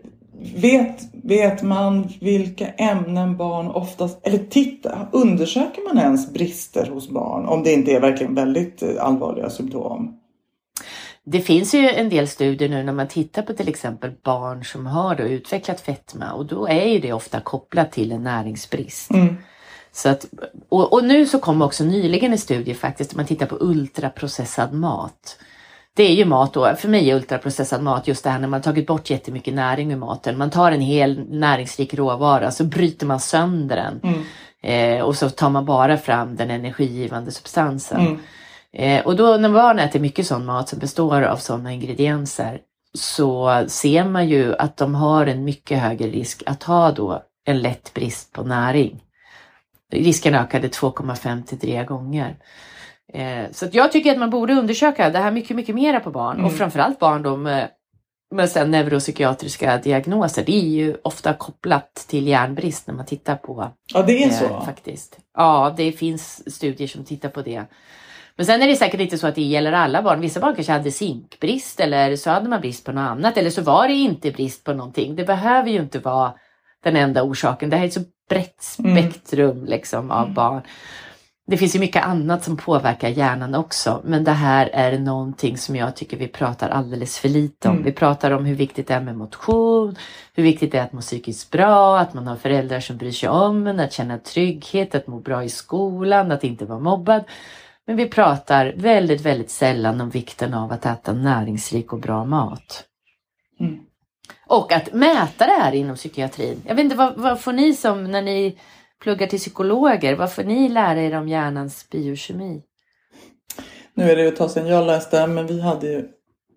vet, 0.57 1.02
vet 1.12 1.62
man 1.62 2.09
vilka 2.20 2.66
ämnen 2.66 3.37
barn 3.37 3.66
oftast, 3.66 4.26
eller 4.26 4.38
titta, 4.38 5.09
undersöker 5.12 5.94
man 5.94 6.05
ens 6.05 6.33
brister 6.33 6.87
hos 6.87 7.11
barn 7.11 7.46
om 7.46 7.62
det 7.62 7.72
inte 7.72 7.92
är 7.92 8.00
verkligen 8.00 8.35
väldigt 8.35 8.83
eh, 8.83 8.88
allvarliga 8.98 9.50
symptom? 9.50 10.20
Det 11.29 11.41
finns 11.41 11.75
ju 11.75 11.89
en 11.89 12.09
del 12.09 12.29
studier 12.29 12.69
nu 12.69 12.83
när 12.83 12.93
man 12.93 13.09
tittar 13.09 13.43
på 13.43 13.53
till 13.53 13.69
exempel 13.69 14.12
barn 14.23 14.65
som 14.65 14.87
har 14.87 15.21
utvecklat 15.21 15.81
fetma 15.81 16.33
och 16.33 16.47
då 16.47 16.69
är 16.69 16.85
ju 16.85 16.99
det 16.99 17.12
ofta 17.12 17.41
kopplat 17.41 17.93
till 17.93 18.12
en 18.12 18.23
näringsbrist. 18.23 19.11
Mm. 19.11 19.37
Så 19.93 20.09
att, 20.09 20.27
och, 20.69 20.93
och 20.93 21.05
nu 21.05 21.27
så 21.27 21.39
kom 21.39 21.62
också 21.62 21.85
nyligen 21.85 22.33
en 22.33 22.39
studie 22.39 22.75
faktiskt 22.75 23.11
där 23.11 23.17
man 23.17 23.27
tittar 23.27 23.47
på 23.47 23.57
ultraprocessad 23.61 24.73
mat. 24.73 25.39
Det 25.95 26.03
är 26.03 26.15
ju 26.15 26.25
mat 26.25 26.53
då, 26.53 26.75
för 26.79 26.89
mig 26.89 27.11
är 27.11 27.15
ultraprocessad 27.15 27.83
mat 27.83 28.09
just 28.09 28.25
det 28.25 28.31
här 28.31 28.39
när 28.39 28.49
man 28.49 28.62
tagit 28.62 28.87
bort 28.87 29.11
jättemycket 29.11 29.55
näring 29.55 29.93
ur 29.93 29.97
maten. 29.97 30.39
Man 30.39 30.51
tar 30.51 30.73
en 30.73 30.81
hel 30.81 31.25
näringsrik 31.31 31.95
råvara 31.95 32.51
så 32.51 32.65
bryter 32.65 33.07
man 33.07 33.21
sönder 33.21 33.77
den. 33.77 34.01
Mm. 34.03 34.23
Eh, 34.62 35.05
och 35.05 35.17
så 35.17 35.31
tar 35.31 35.51
man 35.51 35.65
bara 35.65 35.97
fram 35.97 36.37
den 36.37 36.51
energigivande 36.51 37.33
substansen. 37.33 38.01
Mm. 38.01 38.19
Eh, 38.79 39.07
och 39.07 39.17
då 39.17 39.37
när 39.37 39.49
barn 39.49 39.79
äter 39.79 40.01
mycket 40.01 40.27
sån 40.27 40.45
mat 40.47 40.69
som 40.69 40.79
består 40.79 41.23
av 41.23 41.37
sådana 41.37 41.73
ingredienser 41.73 42.61
så 42.95 43.65
ser 43.69 44.05
man 44.05 44.29
ju 44.29 44.57
att 44.57 44.77
de 44.77 44.95
har 44.95 45.27
en 45.27 45.45
mycket 45.45 45.79
högre 45.79 46.09
risk 46.09 46.43
att 46.47 46.62
ha 46.62 46.93
då 46.93 47.23
en 47.45 47.59
lätt 47.62 47.95
brist 47.95 48.33
på 48.33 48.43
näring. 48.43 49.03
Risken 49.93 50.35
ökade 50.35 50.69
2,5 50.69 51.43
till 51.45 51.59
3 51.59 51.85
gånger. 51.85 52.37
Eh, 53.12 53.45
så 53.53 53.67
jag 53.73 53.93
tycker 53.93 54.12
att 54.12 54.19
man 54.19 54.31
borde 54.31 54.55
undersöka 54.55 55.11
det 55.11 55.19
här 55.19 55.31
mycket, 55.31 55.57
mycket 55.57 55.75
mera 55.75 56.01
på 56.01 56.11
barn 56.11 56.45
och 56.45 56.53
framförallt 56.53 56.99
barn 56.99 57.23
då 57.23 57.37
med, 57.37 57.69
med 58.35 58.51
sen 58.51 58.71
neuropsykiatriska 58.71 59.79
diagnoser. 59.79 60.45
Det 60.47 60.57
är 60.57 60.69
ju 60.69 60.97
ofta 61.03 61.33
kopplat 61.35 61.95
till 61.95 62.27
hjärnbrist 62.27 62.87
när 62.87 62.95
man 62.95 63.07
tittar 63.07 63.37
på 63.37 63.69
Ja, 63.95 64.03
det 64.03 64.25
är 64.25 64.29
Eh, 64.29 64.33
så. 64.33 64.61
Faktiskt. 64.61 65.19
Ja, 65.37 65.75
det 65.77 65.93
finns 65.93 66.55
studier 66.55 66.89
som 66.89 67.05
tittar 67.05 67.29
på 67.29 67.43
det. 67.43 67.65
Men 68.37 68.46
sen 68.46 68.62
är 68.62 68.66
det 68.66 68.77
säkert 68.77 69.01
inte 69.01 69.18
så 69.18 69.27
att 69.27 69.35
det 69.35 69.42
gäller 69.42 69.72
alla 69.72 70.03
barn. 70.03 70.20
Vissa 70.20 70.40
barn 70.40 70.55
kanske 70.55 70.72
hade 70.72 70.90
zinkbrist 70.90 71.81
eller 71.81 72.16
så 72.16 72.31
hade 72.31 72.49
man 72.49 72.61
brist 72.61 72.85
på 72.85 72.92
något 72.92 73.11
annat 73.11 73.37
eller 73.37 73.51
så 73.51 73.62
var 73.62 73.88
det 73.88 73.94
inte 73.94 74.31
brist 74.31 74.64
på 74.64 74.72
någonting. 74.72 75.16
Det 75.16 75.25
behöver 75.25 75.70
ju 75.70 75.81
inte 75.81 75.99
vara 75.99 76.33
den 76.85 76.96
enda 76.96 77.22
orsaken. 77.22 77.70
Det 77.70 77.77
här 77.77 77.85
är 77.85 77.88
ett 77.88 77.94
så 77.94 78.05
brett 78.29 78.62
spektrum 78.62 79.64
liksom 79.64 80.11
av 80.11 80.33
barn. 80.33 80.62
Det 81.49 81.57
finns 81.57 81.75
ju 81.75 81.81
mycket 81.81 82.05
annat 82.05 82.44
som 82.44 82.57
påverkar 82.57 83.09
hjärnan 83.09 83.55
också, 83.55 84.01
men 84.05 84.25
det 84.25 84.33
här 84.33 84.70
är 84.72 84.99
någonting 84.99 85.59
som 85.59 85.77
jag 85.77 85.96
tycker 85.96 86.16
vi 86.16 86.29
pratar 86.29 86.68
alldeles 86.68 87.18
för 87.18 87.29
lite 87.29 87.68
om. 87.68 87.83
Vi 87.83 87.92
pratar 87.92 88.31
om 88.31 88.44
hur 88.44 88.55
viktigt 88.55 88.88
det 88.88 88.94
är 88.94 89.01
med 89.01 89.16
motion, 89.16 89.96
hur 90.35 90.42
viktigt 90.42 90.72
det 90.72 90.79
är 90.79 90.83
att 90.83 90.92
må 90.92 91.01
psykiskt 91.01 91.51
bra, 91.51 91.99
att 91.99 92.14
man 92.14 92.27
har 92.27 92.37
föräldrar 92.37 92.81
som 92.81 92.96
bryr 92.96 93.11
sig 93.12 93.29
om 93.29 93.66
en, 93.66 93.81
att 93.81 93.92
känna 93.92 94.18
trygghet, 94.18 94.94
att 94.94 95.07
må 95.07 95.20
bra 95.20 95.44
i 95.44 95.49
skolan, 95.49 96.33
att 96.33 96.44
inte 96.44 96.64
vara 96.64 96.79
mobbad. 96.81 97.25
Men 97.87 97.96
vi 97.96 98.09
pratar 98.09 98.75
väldigt, 98.77 99.20
väldigt 99.20 99.51
sällan 99.51 100.01
om 100.01 100.11
vikten 100.11 100.55
av 100.55 100.72
att 100.72 100.87
äta 100.87 101.12
näringsrik 101.12 101.92
och 101.92 102.01
bra 102.01 102.25
mat. 102.25 102.85
Mm. 103.61 103.79
Och 104.46 104.72
att 104.72 104.92
mäta 104.92 105.46
det 105.46 105.53
här 105.53 105.72
inom 105.72 105.96
psykiatrin. 105.96 106.62
Jag 106.66 106.75
vet 106.75 106.85
inte, 106.85 106.96
vad, 106.96 107.14
vad 107.16 107.40
får 107.40 107.53
ni 107.53 107.75
som 107.75 108.05
när 108.05 108.22
ni 108.22 108.59
pluggar 109.03 109.27
till 109.27 109.38
psykologer, 109.38 110.16
vad 110.16 110.33
får 110.33 110.44
ni 110.44 110.68
lära 110.68 111.01
er 111.01 111.14
om 111.18 111.29
hjärnans 111.29 111.90
biokemi? 111.90 112.62
Nu 113.94 114.11
är 114.11 114.16
det 114.16 114.22
ju 114.22 114.29
ett 114.29 114.37
tag 114.37 114.51
sedan 114.51 114.66
jag 114.66 114.87
läste, 114.87 115.27
men 115.27 115.46
vi 115.46 115.61
hade 115.61 115.87
ju 115.87 116.09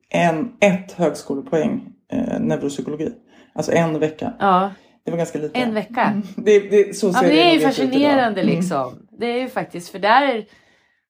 en, 0.09 0.51
ett 0.61 0.91
högskolepoäng 0.91 1.93
eh, 2.11 2.39
neuropsykologi. 2.39 3.11
Alltså 3.53 3.71
en 3.71 3.99
vecka. 3.99 4.33
Ja, 4.39 4.71
Det 5.05 5.11
var 5.11 5.17
ganska 5.17 5.39
lite. 5.39 5.59
en 5.59 5.73
vecka. 5.73 6.01
Mm. 6.01 6.23
Det, 6.35 6.59
det, 6.59 6.95
så 6.95 7.11
Ja, 7.13 7.21
det 7.21 7.41
är 7.41 7.53
ju 7.53 7.59
fascinerande. 7.59 8.41
Mm. 8.41 8.55
liksom. 8.55 9.07
Det 9.19 9.25
är 9.25 9.39
ju 9.41 9.49
faktiskt, 9.49 9.89
för 9.89 9.99
där, 9.99 10.45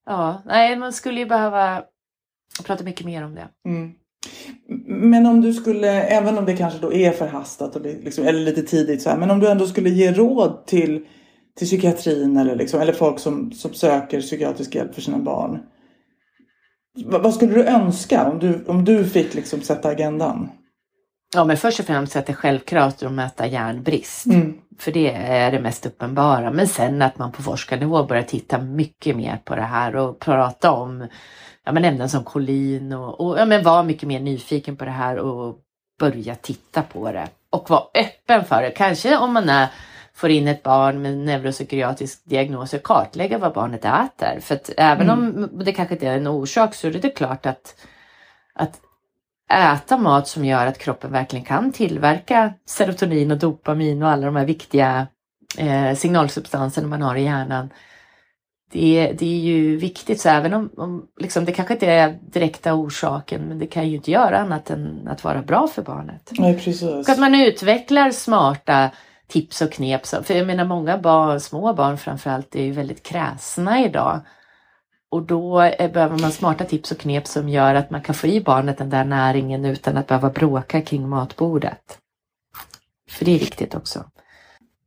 ja, 0.10 0.42
nej, 0.46 0.76
man 0.76 0.94
skulle 0.94 1.20
ju 1.20 1.26
behöva 1.26 1.84
prata 2.66 2.84
mycket 2.84 3.06
mer 3.06 3.24
om 3.24 3.36
det. 3.36 3.48
Mm. 3.66 3.92
Men 4.88 5.26
om 5.26 5.42
du 5.42 5.54
skulle, 5.54 6.04
även 6.04 6.38
om 6.38 6.46
det 6.46 6.58
kanske 6.58 6.80
då 6.80 6.94
är 6.94 7.12
förhastat 7.12 7.76
och 7.76 7.82
det 7.82 8.04
liksom, 8.04 8.24
eller 8.24 8.40
lite 8.40 8.64
tidigt 8.64 9.02
så 9.02 9.10
här, 9.10 9.18
men 9.18 9.32
om 9.32 9.40
du 9.40 9.48
ändå 9.48 9.68
skulle 9.68 9.90
ge 9.90 10.12
råd 10.12 10.66
till, 10.66 11.06
till 11.58 11.68
psykiatrin 11.68 12.38
eller, 12.38 12.56
liksom, 12.56 12.82
eller 12.82 12.94
folk 12.94 13.20
som, 13.20 13.52
som 13.52 13.74
söker 13.74 14.22
psykiatrisk 14.22 14.76
hjälp 14.76 14.96
för 14.96 15.02
sina 15.02 15.18
barn. 15.18 15.60
Vad, 17.06 17.24
vad 17.24 17.34
skulle 17.34 17.54
du 17.54 17.64
önska 17.64 18.30
om 18.30 18.40
du, 18.40 18.66
om 18.68 18.86
du 18.86 19.06
fick 19.06 19.34
liksom 19.34 19.62
sätta 19.62 19.90
agendan? 19.90 20.50
Ja, 21.34 21.46
men 21.46 21.58
först 21.58 21.80
och 21.80 21.86
främst 21.86 22.16
att 22.16 22.26
det 22.26 22.32
är 22.32 22.36
självklart 22.36 23.04
att 23.04 23.12
mäta 23.12 23.48
järnbrist. 23.48 24.26
Mm. 24.26 24.58
För 24.80 24.92
det 24.92 25.12
är 25.14 25.52
det 25.52 25.60
mest 25.60 25.86
uppenbara. 25.86 26.52
Men 26.52 26.68
sen 26.68 27.02
att 27.02 27.18
man 27.18 27.32
på 27.32 27.42
forskarnivå 27.42 28.04
börjar 28.04 28.24
titta 28.24 28.58
mycket 28.58 29.16
mer 29.16 29.40
på 29.46 29.56
det 29.56 29.62
här 29.62 29.96
och 29.96 30.20
prata 30.20 30.72
om 30.72 31.08
ja, 31.66 31.72
men 31.72 31.86
ämnen 31.86 32.10
som 32.10 32.24
kolin 32.24 32.94
och, 32.94 33.22
och 33.22 33.40
ja, 33.40 33.46
men 33.46 33.64
vara 33.64 33.84
mycket 33.84 34.08
mer 34.08 34.20
nyfiken 34.20 34.78
på 34.78 34.86
det 34.86 34.92
här 34.92 35.18
och 35.18 35.58
börja 36.00 36.36
titta 36.36 36.82
på 36.82 37.12
det. 37.12 37.28
Och 37.50 37.70
vara 37.70 37.84
öppen 37.94 38.46
för 38.46 38.62
det. 38.62 38.72
Kanske 38.72 39.18
om 39.18 39.34
man 39.34 39.50
är, 39.50 39.68
får 40.14 40.30
in 40.30 40.48
ett 40.48 40.64
barn 40.64 41.02
med 41.02 41.18
neuropsykiatrisk 41.18 42.26
diagnos 42.26 42.74
och 42.74 42.84
kartlägga 42.84 43.38
vad 43.38 43.54
barnet 43.54 43.86
äter. 43.86 44.40
För 44.40 44.56
att 44.56 44.70
även 44.78 45.10
om 45.10 45.50
det 45.66 45.72
kanske 45.72 45.96
inte 45.96 46.08
är 46.08 46.18
en 46.18 46.28
orsak 46.28 46.76
så 46.76 46.88
är 46.88 46.92
det 46.92 47.10
klart 47.10 47.46
att, 47.46 47.76
att 48.54 48.80
äta 49.54 49.98
mat 49.98 50.28
som 50.28 50.46
gör 50.46 50.66
att 50.66 50.78
kroppen 50.78 51.12
verkligen 51.12 51.46
kan 51.46 51.72
tillverka 51.72 52.54
serotonin 52.66 53.32
och 53.32 53.38
dopamin 53.38 54.04
och 54.04 54.10
alla 54.10 54.26
de 54.26 54.36
här 54.36 54.46
viktiga 54.46 55.08
eh, 55.58 55.96
signalsubstanserna 55.96 56.88
man 56.88 57.02
har 57.02 57.16
i 57.16 57.24
hjärnan. 57.24 57.70
Det, 58.72 59.16
det 59.20 59.26
är 59.26 59.40
ju 59.40 59.78
viktigt, 59.78 60.22
så 60.22 60.30
även 60.30 60.54
om, 60.54 60.70
om 60.78 61.08
liksom, 61.20 61.46
det 61.46 61.52
kanske 61.52 61.74
inte 61.74 61.88
är 61.88 62.18
direkta 62.22 62.74
orsaken, 62.74 63.42
men 63.42 63.60
det 63.60 63.68
kan 63.68 63.90
ju 63.90 63.96
inte 63.96 64.12
göra 64.12 64.40
annat 64.40 64.70
än 64.70 65.08
att 65.08 65.24
vara 65.24 65.42
bra 65.42 65.68
för 65.68 65.82
barnet. 65.82 66.32
Nej, 66.32 66.54
precis. 66.60 66.82
Och 66.82 67.10
att 67.10 67.20
man 67.20 67.36
utvecklar 67.36 68.12
smarta 68.12 68.90
tips 69.28 69.62
och 69.62 69.72
knep. 69.72 70.06
För 70.06 70.34
jag 70.34 70.48
menar 70.48 70.66
många 70.66 70.98
barn, 70.98 71.40
små 71.40 71.74
barn 71.74 71.98
framförallt, 71.98 72.56
är 72.56 72.64
ju 72.64 72.72
väldigt 72.72 73.04
kräsna 73.04 73.86
idag. 73.86 74.20
Och 75.10 75.24
då 75.24 75.62
eh, 75.62 75.92
behöver 75.92 76.18
man 76.18 76.32
smarta 76.32 76.66
tips 76.66 76.92
och 76.92 76.98
knep 76.98 77.28
som 77.28 77.50
gör 77.50 77.76
att 77.76 77.90
man 77.90 78.02
kan 78.02 78.16
få 78.16 78.28
i 78.28 78.42
barnet 78.42 78.78
den 78.78 78.90
där 78.90 79.04
näringen 79.04 79.66
utan 79.66 79.98
att 79.98 80.08
behöva 80.08 80.30
bråka 80.30 80.82
kring 80.82 81.10
matbordet. 81.10 81.98
För 83.10 83.26
det 83.26 83.36
är 83.36 83.40
viktigt 83.40 83.76
också. 83.76 84.04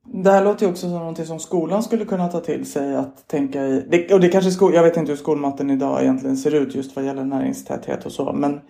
Det 0.04 0.30
här 0.30 0.44
låter 0.44 0.66
ju 0.66 0.72
också 0.72 0.80
som 0.80 0.98
någonting 0.98 1.26
som 1.26 1.38
skolan 1.38 1.82
skulle 1.82 2.04
kunna 2.04 2.28
ta 2.28 2.40
till 2.40 2.66
sig 2.66 2.96
att 2.96 3.28
tänka 3.28 3.66
i. 3.66 3.86
Det, 3.88 4.14
och 4.14 4.20
det 4.20 4.28
kanske 4.28 4.50
skol, 4.50 4.74
jag 4.74 4.82
vet 4.82 4.96
inte 4.96 5.12
hur 5.12 5.16
skolmaten 5.16 5.70
idag 5.70 6.02
egentligen 6.02 6.36
ser 6.36 6.54
ut 6.54 6.74
just 6.74 6.96
vad 6.96 7.04
gäller 7.04 7.24
näringstäthet 7.24 8.06
och 8.06 8.12
så. 8.12 8.32
Men, 8.32 8.60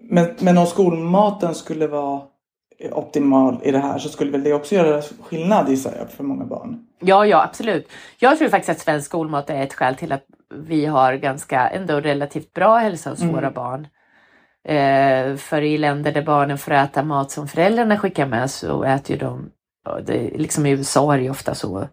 men, 0.00 0.28
men 0.38 0.58
om 0.58 0.66
skolmaten 0.66 1.54
skulle 1.54 1.86
vara 1.86 2.22
optimal 2.92 3.60
i 3.62 3.70
det 3.70 3.78
här 3.78 3.98
så 3.98 4.08
skulle 4.08 4.30
väl 4.30 4.42
det 4.42 4.52
också 4.52 4.74
göra 4.74 5.02
skillnad 5.02 5.68
gissar 5.68 5.94
jag 5.98 6.10
för 6.10 6.24
många 6.24 6.44
barn. 6.44 6.86
Ja, 7.00 7.26
ja, 7.26 7.42
absolut. 7.42 7.88
Jag 8.18 8.38
tror 8.38 8.48
faktiskt 8.48 8.70
att 8.70 8.78
svensk 8.78 9.06
skolmat 9.06 9.50
är 9.50 9.62
ett 9.62 9.74
skäl 9.74 9.94
till 9.94 10.12
att 10.12 10.24
vi 10.66 10.86
har 10.86 11.14
ganska 11.14 11.68
ändå 11.68 12.00
relativt 12.00 12.52
bra 12.52 12.76
hälsa 12.76 13.10
hos 13.10 13.22
våra 13.22 13.50
barn. 13.50 13.88
Eh, 14.68 15.36
för 15.36 15.62
i 15.62 15.78
länder 15.78 16.12
där 16.12 16.22
barnen 16.22 16.58
får 16.58 16.72
äta 16.72 17.02
mat 17.02 17.30
som 17.30 17.48
föräldrarna 17.48 17.98
skickar 17.98 18.26
med 18.26 18.50
så 18.50 18.84
äter 18.84 19.16
ju 19.16 19.16
de, 19.16 19.50
det, 20.06 20.30
liksom 20.38 20.66
i 20.66 20.70
USA 20.70 21.14
är 21.14 21.18
det 21.18 21.24
ju 21.24 21.30
ofta 21.30 21.54
så. 21.54 21.88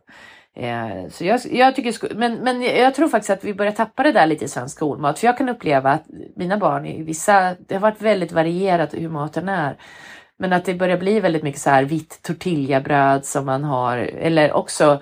Eh, 0.55 1.09
så 1.09 1.25
jag, 1.25 1.39
jag 1.51 1.75
tycker, 1.75 2.15
men, 2.15 2.35
men 2.35 2.61
jag 2.61 2.95
tror 2.95 3.07
faktiskt 3.07 3.29
att 3.29 3.43
vi 3.43 3.53
börjar 3.53 3.71
tappa 3.71 4.03
det 4.03 4.11
där 4.11 4.25
lite 4.25 4.45
i 4.45 4.47
svensk 4.47 4.75
skolmat. 4.75 5.19
För 5.19 5.27
jag 5.27 5.37
kan 5.37 5.49
uppleva 5.49 5.91
att 5.91 6.03
mina 6.35 6.57
barn 6.57 6.85
i 6.85 7.03
vissa, 7.03 7.55
det 7.67 7.75
har 7.75 7.81
varit 7.81 8.01
väldigt 8.01 8.31
varierat 8.31 8.93
hur 8.93 9.09
maten 9.09 9.49
är. 9.49 9.77
Men 10.37 10.53
att 10.53 10.65
det 10.65 10.73
börjar 10.73 10.97
bli 10.97 11.19
väldigt 11.19 11.43
mycket 11.43 11.61
så 11.61 11.69
här 11.69 11.83
vitt 11.83 12.19
tortillabröd 12.21 13.25
som 13.25 13.45
man 13.45 13.63
har, 13.63 13.97
eller 13.97 14.53
också 14.53 15.01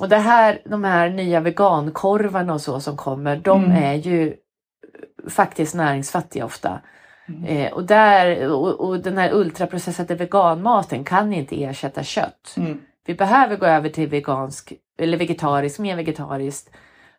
och 0.00 0.08
det 0.08 0.16
här, 0.16 0.62
de 0.64 0.84
här 0.84 1.10
nya 1.10 1.40
vegankorvarna 1.40 2.54
och 2.54 2.60
så 2.60 2.80
som 2.80 2.96
kommer, 2.96 3.36
de 3.36 3.64
Mm. 3.64 3.82
är 3.84 3.94
ju 3.94 4.34
faktiskt 5.28 5.74
näringsfattiga 5.74 6.44
ofta. 6.44 6.80
Eh, 7.46 7.72
och, 7.72 7.84
där, 7.84 8.48
och, 8.52 8.80
och 8.80 9.00
den 9.00 9.18
här 9.18 9.32
ultraprocessade 9.32 10.14
veganmaten 10.14 11.04
kan 11.04 11.32
inte 11.32 11.62
ersätta 11.64 12.02
kött. 12.02 12.54
Mm. 12.56 12.80
Vi 13.06 13.14
behöver 13.14 13.56
gå 13.56 13.66
över 13.66 13.88
till 13.88 14.08
vegansk 14.08 14.72
eller 14.98 15.18
vegetarisk, 15.18 15.78
mer 15.78 15.96
vegetariskt. 15.96 16.70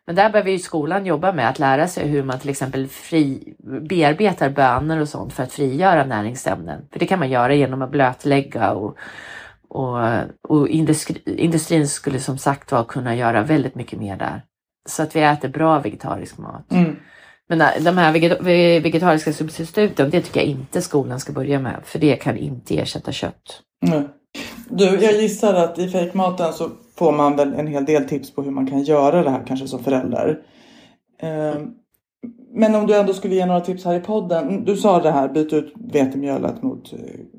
Men 0.06 0.14
där 0.16 0.30
behöver 0.30 0.50
ju 0.50 0.58
skolan 0.58 1.06
jobba 1.06 1.32
med 1.32 1.48
att 1.48 1.58
lära 1.58 1.88
sig 1.88 2.08
hur 2.08 2.22
man 2.22 2.38
till 2.38 2.50
exempel 2.50 2.88
fri, 2.88 3.54
bearbetar 3.88 4.50
bönor 4.50 5.00
och 5.00 5.08
sånt 5.08 5.32
för 5.32 5.42
att 5.42 5.52
frigöra 5.52 6.04
näringsämnen. 6.04 6.88
För 6.92 6.98
det 6.98 7.06
kan 7.06 7.18
man 7.18 7.30
göra 7.30 7.54
genom 7.54 7.82
att 7.82 7.90
blötlägga 7.90 8.72
och, 8.72 8.96
och, 9.72 9.98
och 10.48 10.68
industri, 10.68 11.22
industrin 11.26 11.88
skulle 11.88 12.20
som 12.20 12.38
sagt 12.38 12.72
var 12.72 12.84
kunna 12.84 13.16
göra 13.16 13.42
väldigt 13.42 13.74
mycket 13.74 13.98
mer 13.98 14.16
där. 14.16 14.42
Så 14.88 15.02
att 15.02 15.16
vi 15.16 15.20
äter 15.20 15.48
bra 15.48 15.78
vegetarisk 15.78 16.38
mat. 16.38 16.72
Mm. 16.72 16.96
Men 17.48 17.60
äh, 17.60 17.68
de 17.80 17.98
här 17.98 18.12
vegeta- 18.12 18.42
ve- 18.42 18.80
vegetariska 18.80 19.32
substituten, 19.32 20.10
det 20.10 20.20
tycker 20.20 20.40
jag 20.40 20.48
inte 20.48 20.82
skolan 20.82 21.20
ska 21.20 21.32
börja 21.32 21.60
med. 21.60 21.80
För 21.84 21.98
det 21.98 22.16
kan 22.16 22.36
inte 22.36 22.78
ersätta 22.78 23.12
kött. 23.12 23.60
Nej. 23.82 24.08
Du, 24.68 24.84
jag 24.84 25.12
gissar 25.12 25.54
att 25.54 25.78
i 25.78 25.88
fejkmaten 25.88 26.52
så 26.52 26.70
får 26.96 27.12
man 27.12 27.36
väl 27.36 27.52
en 27.54 27.66
hel 27.66 27.84
del 27.84 28.08
tips 28.08 28.34
på 28.34 28.42
hur 28.42 28.50
man 28.50 28.66
kan 28.66 28.82
göra 28.82 29.22
det 29.22 29.30
här 29.30 29.44
kanske 29.46 29.68
som 29.68 29.84
förälder. 29.84 30.38
Ehm, 31.22 31.70
Men 32.54 32.74
om 32.74 32.86
du 32.86 32.96
ändå 32.96 33.14
skulle 33.14 33.34
ge 33.34 33.46
några 33.46 33.60
tips 33.60 33.84
här 33.84 33.94
i 33.94 34.00
podden. 34.00 34.64
Du 34.64 34.76
sa 34.76 35.02
det 35.02 35.10
här, 35.10 35.28
byt 35.28 35.52
ut 35.52 35.72
vetemjölet 35.76 36.62
mot 36.62 36.92
eh, 36.92 36.98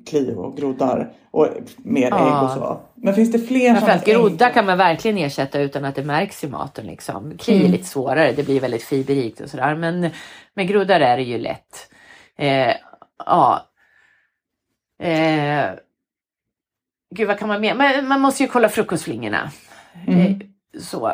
kli 0.09 0.33
och 0.37 0.57
groddar 0.57 1.11
och 1.31 1.47
mer 1.77 2.07
Ja. 2.11 2.27
ägg 2.27 2.43
och 2.43 2.51
så. 2.51 2.79
Men 2.95 3.13
finns 3.13 3.31
det 3.31 3.39
fler 3.39 3.73
Framförallt 3.73 4.05
groddar 4.05 4.49
kan 4.49 4.65
man 4.65 4.77
verkligen 4.77 5.17
ersätta 5.17 5.59
utan 5.59 5.85
att 5.85 5.95
det 5.95 6.03
märks 6.03 6.43
i 6.43 6.47
maten. 6.47 6.85
Liksom. 6.85 7.37
Kli 7.37 7.53
är 7.55 7.59
Mm. 7.59 7.71
lite 7.71 7.83
svårare, 7.83 8.31
det 8.31 8.43
blir 8.43 8.59
väldigt 8.59 8.83
fiberrikt 8.83 9.41
och 9.41 9.49
sådär. 9.49 9.75
Men 9.75 10.09
med 10.53 10.67
groddar 10.67 10.99
är 10.99 11.17
det 11.17 11.23
ju 11.23 11.37
lätt. 11.37 11.89
Eh, 12.37 12.73
ja. 13.25 13.61
Eh, 14.99 15.65
gud 17.15 17.27
vad 17.27 17.39
kan 17.39 17.47
man 17.47 17.61
mer? 17.61 17.75
Man, 17.75 18.07
man 18.07 18.21
måste 18.21 18.43
ju 18.43 18.49
kolla 18.49 18.69
frukostflingorna. 18.69 19.51
Mm. 20.07 20.19
Eh, 20.19 20.35
så. 20.79 21.13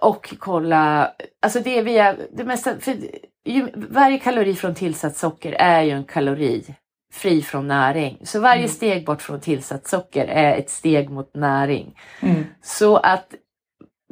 Och 0.00 0.34
kolla, 0.38 1.12
alltså 1.42 1.60
det 1.60 1.78
är 1.78 1.82
via, 1.82 2.16
det 2.32 2.44
mesta, 2.44 2.78
för 2.80 2.96
ju, 3.44 3.68
varje 3.74 4.18
kalori 4.18 4.54
från 4.54 4.74
tillsatt 4.74 5.16
socker 5.16 5.52
är 5.52 5.82
ju 5.82 5.90
en 5.90 6.04
kalori 6.04 6.74
fri 7.12 7.42
från 7.42 7.68
näring. 7.68 8.18
Så 8.22 8.40
varje 8.40 8.58
Mm. 8.58 8.68
steg 8.68 9.06
bort 9.06 9.22
från 9.22 9.40
tillsatt 9.40 9.86
socker 9.86 10.26
är 10.26 10.56
ett 10.56 10.70
steg 10.70 11.10
mot 11.10 11.34
näring. 11.34 11.98
Mm. 12.20 12.44
Så 12.62 12.96
att 12.96 13.34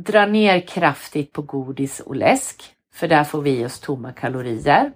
dra 0.03 0.27
ner 0.27 0.61
kraftigt 0.61 1.33
på 1.33 1.43
godis 1.43 2.01
och 2.01 2.17
läsk, 2.17 2.63
för 2.95 3.09
där 3.09 3.25
får 3.25 3.43
vi 3.43 3.65
oss 3.67 3.81
tomma 3.81 4.13
kalorier. 4.13 4.93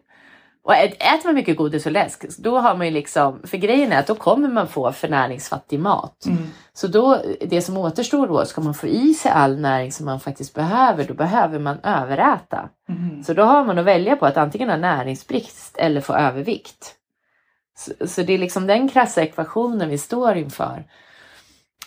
Och 0.70 0.76
ät- 0.76 1.02
äter 1.02 1.24
man 1.24 1.34
mycket 1.34 1.56
godis 1.56 1.86
och 1.86 1.92
läsk, 1.92 2.38
då 2.38 2.58
har 2.58 2.76
man 2.76 2.86
ju 2.86 2.92
liksom, 2.92 3.40
för 3.44 3.56
grejen 3.56 3.92
är 3.92 3.98
att 3.98 4.06
då 4.06 4.14
kommer 4.14 4.48
man 4.48 4.68
få 4.68 4.92
för 4.92 5.08
näringsfattig 5.08 5.80
mat. 5.80 6.26
Mm. 6.26 6.46
Så 6.72 6.86
då, 6.86 7.22
det 7.40 7.62
som 7.62 7.76
återstår 7.76 8.26
då, 8.26 8.44
ska 8.44 8.60
man 8.60 8.74
få 8.74 8.86
i 8.86 9.14
sig 9.14 9.32
all 9.32 9.60
näring 9.60 9.92
som 9.92 10.06
man 10.06 10.20
faktiskt 10.20 10.54
behöver, 10.54 11.04
då 11.04 11.14
behöver 11.14 11.58
man 11.58 11.80
överäta. 11.82 12.68
Mm. 12.88 13.22
Så 13.22 13.34
då 13.34 13.42
har 13.42 13.64
man 13.64 13.78
att 13.78 13.84
välja 13.84 14.16
på 14.16 14.26
att 14.26 14.36
antingen 14.36 14.68
ha 14.68 14.76
näringsbrist 14.76 15.76
eller 15.76 16.00
få 16.00 16.12
övervikt. 16.12 16.94
Så, 17.78 18.06
så 18.06 18.22
det 18.22 18.32
är 18.32 18.38
liksom 18.38 18.66
den 18.66 18.88
krassa 18.88 19.22
ekvationen 19.22 19.88
vi 19.88 19.98
står 19.98 20.36
inför. 20.36 20.86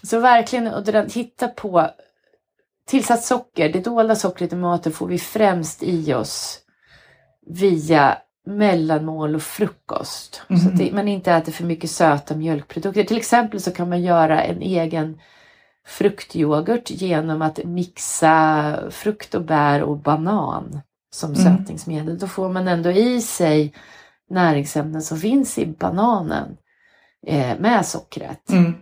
Så 0.03 0.19
verkligen 0.19 0.67
att 0.67 1.09
titta 1.09 1.47
på 1.47 1.89
tillsatt 2.87 3.23
socker, 3.23 3.69
det 3.69 3.79
dolda 3.79 4.15
sockret 4.15 4.53
i 4.53 4.55
maten 4.55 4.91
får 4.91 5.07
vi 5.07 5.19
främst 5.19 5.83
i 5.83 6.13
oss 6.13 6.59
via 7.47 8.17
mellanmål 8.45 9.35
och 9.35 9.41
frukost. 9.41 10.41
Så 10.47 10.69
att 10.69 10.77
det, 10.77 10.91
man 10.93 11.07
inte 11.07 11.31
äter 11.31 11.51
för 11.51 11.63
mycket 11.63 11.89
söta 11.91 12.35
mjölkprodukter. 12.35 13.03
Till 13.03 13.17
exempel 13.17 13.61
så 13.61 13.71
kan 13.71 13.89
man 13.89 14.01
göra 14.01 14.43
en 14.43 14.61
egen 14.61 15.19
fruktyoghurt 15.85 16.89
genom 16.89 17.41
att 17.41 17.59
mixa 17.65 18.77
frukt 18.91 19.35
och 19.35 19.41
bär 19.45 19.81
och 19.81 19.97
banan 19.97 20.81
som 21.13 21.33
Mm. 21.33 21.43
sötningsmedel. 21.43 22.19
Då 22.19 22.27
får 22.27 22.49
man 22.49 22.67
ändå 22.67 22.91
i 22.91 23.21
sig 23.21 23.73
näringsämnen 24.29 25.01
som 25.01 25.17
finns 25.17 25.57
i 25.57 25.65
bananen 25.65 26.57
eh, 27.27 27.59
med 27.59 27.85
sockret. 27.85 28.49
Mm. 28.49 28.73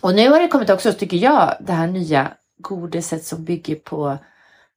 Och 0.00 0.14
nu 0.14 0.28
har 0.28 0.40
det 0.40 0.48
kommit 0.48 0.70
också, 0.70 0.92
tycker 0.92 1.16
jag, 1.16 1.56
det 1.60 1.72
här 1.72 1.86
nya 1.86 2.32
godiset 2.62 3.24
som 3.24 3.44
bygger 3.44 3.74
på 3.74 4.18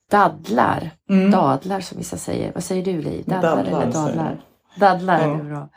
dadlar. 0.10 0.91
Mm. 1.10 1.32
Dadlar 1.32 1.80
som 1.80 1.98
vissa 1.98 2.17
säger. 2.17 2.52
Vad 2.54 2.63
säger 2.63 2.84
du 2.84 3.02
Li? 3.02 3.24
Dadlar, 3.26 3.56
Dadlar, 3.56 3.82
eller 3.82 3.91
dadlar? 3.93 4.38
Dadlar, 4.76 5.19
Ja. 5.28 5.34
är 5.39 5.43
bra. 5.43 5.69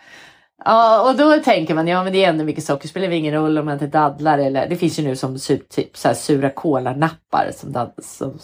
Ja, 0.65 1.11
och 1.11 1.17
då 1.17 1.39
tänker 1.41 1.75
man, 1.75 1.87
ja 1.89 2.05
men 2.05 2.13
det 2.13 2.25
är 2.25 2.29
ändå 2.29 2.45
mycket 2.45 2.65
socker, 2.65 2.89
spelar 2.89 3.11
ingen 3.11 3.35
roll 3.35 3.59
om 3.59 3.65
man 3.65 3.73
inte 3.75 3.87
dadlar 3.87 4.39
eller 4.39 4.69
det 4.69 4.77
finns 4.77 4.99
ju 4.99 5.03
nu 5.03 5.17
som 5.17 5.39
typ 5.69 5.97
så 5.97 6.09
här 6.09 6.15
sura 6.15 6.51
kolanappar 6.51 7.51
som, 7.57 7.73
dad, 7.73 7.93
som, 8.03 8.39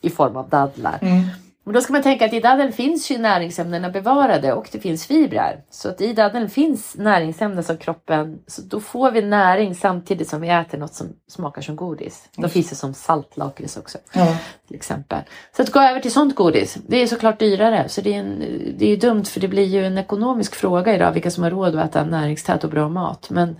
i 0.00 0.10
form 0.10 0.36
av 0.36 0.48
dadlar. 0.48 0.98
Mm. 1.02 1.22
Men 1.66 1.74
då 1.74 1.80
ska 1.80 1.92
man 1.92 2.02
tänka 2.02 2.24
att 2.24 2.32
i 2.32 2.40
daddeln 2.40 2.72
finns 2.72 3.10
ju 3.10 3.18
näringsämnena 3.18 3.90
bevarade 3.90 4.52
och 4.52 4.68
det 4.72 4.78
finns 4.78 5.06
fibrer. 5.06 5.60
Så 5.70 5.88
att 5.88 6.00
i 6.00 6.12
daddeln 6.12 6.50
finns 6.50 6.96
näringsämnen 6.96 7.64
som 7.64 7.76
kroppen, 7.76 8.38
så 8.46 8.62
då 8.62 8.80
får 8.80 9.10
vi 9.10 9.22
näring 9.22 9.74
samtidigt 9.74 10.28
som 10.28 10.40
vi 10.40 10.48
äter 10.48 10.78
något 10.78 10.94
som 10.94 11.06
smakar 11.28 11.62
som 11.62 11.76
godis. 11.76 12.28
Då 12.36 12.48
finns 12.48 12.70
det 12.70 12.76
som 12.76 12.94
saltlakrits 12.94 13.76
också 13.76 13.98
Ja. 14.12 14.36
till 14.66 14.76
exempel. 14.76 15.18
Så 15.56 15.62
att 15.62 15.72
gå 15.72 15.80
över 15.80 16.00
till 16.00 16.12
sånt 16.12 16.34
godis, 16.34 16.78
det 16.86 16.96
är 16.96 17.06
såklart 17.06 17.38
dyrare. 17.38 17.88
Så 17.88 18.00
det 18.00 18.14
är, 18.14 18.18
en, 18.18 18.38
det 18.78 18.84
är 18.84 18.90
ju 18.90 18.96
dumt 18.96 19.24
för 19.24 19.40
det 19.40 19.48
blir 19.48 19.66
ju 19.66 19.86
en 19.86 19.98
ekonomisk 19.98 20.54
fråga 20.54 20.94
idag 20.94 21.12
vilka 21.12 21.30
som 21.30 21.42
har 21.44 21.50
råd 21.50 21.76
att 21.76 21.90
äta 21.90 22.04
näringstät 22.04 22.64
och 22.64 22.70
bra 22.70 22.88
mat. 22.88 23.30
Men 23.30 23.56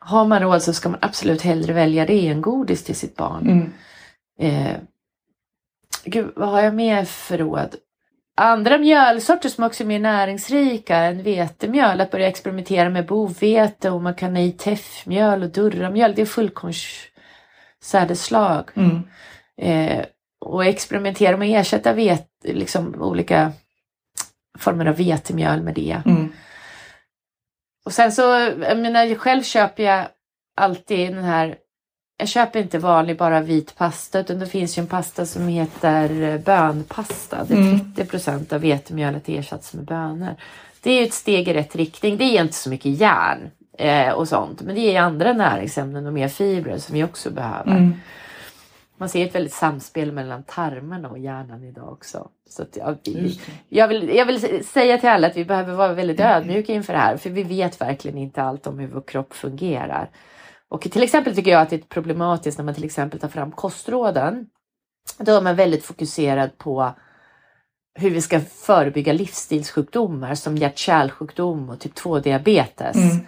har 0.00 0.24
man 0.24 0.40
råd 0.42 0.62
så 0.62 0.72
ska 0.72 0.88
man 0.88 0.98
absolut 1.02 1.42
hellre 1.42 1.72
välja 1.72 2.06
det 2.06 2.28
än 2.28 2.42
godis 2.42 2.84
till 2.84 2.96
sitt 2.96 3.16
barn. 3.16 3.46
Mm. 3.50 3.72
Eh, 4.40 4.76
gud, 6.04 6.32
vad 6.36 6.48
har 6.48 6.62
jag 6.62 6.74
mer 6.74 7.04
för 7.04 7.38
råd? 7.38 7.76
Andra 8.40 8.78
mjölsorter 8.78 9.48
som 9.48 9.64
också 9.64 9.82
är 9.82 9.86
mer 9.86 9.98
näringsrika 9.98 10.96
än 10.96 11.22
vetemjöl. 11.22 12.00
Att 12.00 12.10
börja 12.10 12.28
experimentera 12.28 12.90
med 12.90 13.06
bovete 13.06 13.90
och 13.90 14.02
man 14.02 14.14
kan 14.14 14.36
ha 14.36 14.42
i 14.42 14.52
teffmjöl 14.52 15.42
och 15.42 15.48
durramjöl. 15.48 16.14
Det 16.14 16.22
är 16.22 16.26
fullkornssädesslag. 16.26 18.70
Mm. 18.74 19.02
Eh, 19.60 20.04
och 20.40 20.64
experimentera 20.64 21.36
med 21.36 21.50
att 21.50 21.56
ersätta 21.60 21.92
vet, 21.92 22.28
liksom, 22.44 23.02
olika 23.02 23.52
former 24.58 24.86
av 24.86 24.96
vetemjöl 24.96 25.62
med 25.62 25.74
det. 25.74 26.02
Mm. 26.06 26.32
Och 27.84 27.92
sen 27.92 28.12
så, 28.12 28.22
jag 28.60 28.78
menar, 28.78 29.14
själv 29.14 29.42
köper 29.42 29.82
jag 29.82 30.06
alltid 30.56 31.14
den 31.14 31.24
här 31.24 31.56
jag 32.18 32.28
köper 32.28 32.60
inte 32.60 32.78
vanlig 32.78 33.16
bara 33.18 33.40
vit 33.40 33.76
pasta 33.76 34.20
utan 34.20 34.38
det 34.38 34.46
finns 34.46 34.78
ju 34.78 34.80
en 34.80 34.86
pasta 34.86 35.26
som 35.26 35.48
heter 35.48 36.22
eh, 36.22 36.40
bönpasta. 36.40 37.44
Det 37.44 37.54
är 37.54 37.58
Mm. 37.58 37.94
30 37.94 38.10
procent 38.10 38.52
av 38.52 38.60
vetemjölet 38.60 39.28
ersatts 39.28 39.74
med 39.74 39.84
bönor. 39.84 40.34
Det 40.82 40.90
är 40.90 41.00
ju 41.00 41.06
ett 41.06 41.14
steg 41.14 41.48
i 41.48 41.54
rätt 41.54 41.76
riktning. 41.76 42.16
Det 42.16 42.24
ger 42.24 42.42
inte 42.42 42.54
så 42.54 42.70
mycket 42.70 43.00
järn 43.00 43.50
eh, 43.78 44.12
och 44.12 44.28
sånt 44.28 44.62
men 44.62 44.74
det 44.74 44.80
ger 44.80 45.00
andra 45.00 45.32
näringsämnen 45.32 46.06
och 46.06 46.12
mer 46.12 46.28
fibrer 46.28 46.78
som 46.78 46.94
vi 46.94 47.04
också 47.04 47.30
behöver. 47.30 47.70
Mm. 47.70 47.94
Man 48.96 49.08
ser 49.08 49.26
ett 49.26 49.34
väldigt 49.34 49.52
samspel 49.54 50.12
mellan 50.12 50.42
tarmarna 50.42 51.08
och 51.08 51.18
hjärnan 51.18 51.64
idag 51.64 51.92
också. 51.92 52.28
Så 52.50 52.62
att 52.62 52.76
jag, 52.76 52.96
Just 53.04 53.46
det. 53.46 53.52
jag, 53.68 53.88
vill, 53.88 54.08
jag 54.16 54.26
vill 54.26 54.64
säga 54.64 54.98
till 54.98 55.08
alla 55.08 55.26
att 55.26 55.36
vi 55.36 55.44
behöver 55.44 55.74
vara 55.74 55.92
väldigt 55.92 56.20
ödmjuka 56.20 56.72
inför 56.72 56.92
det 56.92 56.98
här 56.98 57.16
för 57.16 57.30
vi 57.30 57.42
vet 57.42 57.80
verkligen 57.80 58.18
inte 58.18 58.42
allt 58.42 58.66
om 58.66 58.78
hur 58.78 58.86
vår 58.88 59.00
kropp 59.00 59.34
fungerar. 59.34 60.10
Och 60.70 60.82
till 60.82 61.02
exempel 61.02 61.34
tycker 61.34 61.50
jag 61.50 61.62
att 61.62 61.70
det 61.70 61.76
är 61.76 61.80
problematiskt 61.80 62.58
när 62.58 62.64
man 62.64 62.74
till 62.74 62.84
exempel 62.84 63.20
tar 63.20 63.28
fram 63.28 63.52
kostråden. 63.52 64.46
Då 65.18 65.32
är 65.32 65.40
man 65.40 65.56
väldigt 65.56 65.84
fokuserad 65.84 66.58
på 66.58 66.94
hur 67.94 68.10
vi 68.10 68.22
ska 68.22 68.40
förebygga 68.40 69.12
livsstilssjukdomar 69.12 70.34
som 70.34 70.56
hjärt-kärlsjukdom 70.56 71.68
och 71.68 71.80
typ 71.80 71.94
2-diabetes. 71.94 72.96
Mm. 72.96 73.26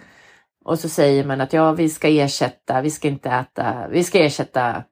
Och 0.65 0.79
så 0.79 0.89
säger 0.89 1.25
man 1.25 1.41
att 1.41 1.53
ja, 1.53 1.71
vi 1.71 1.89
ska 1.89 2.07
ersätta, 2.07 2.81
vi 2.81 2.91
ska 2.91 3.07
inte 3.07 3.29
äta, 3.29 3.87
vi 3.87 4.03
ska 4.03 4.19
ersätta 4.19 4.83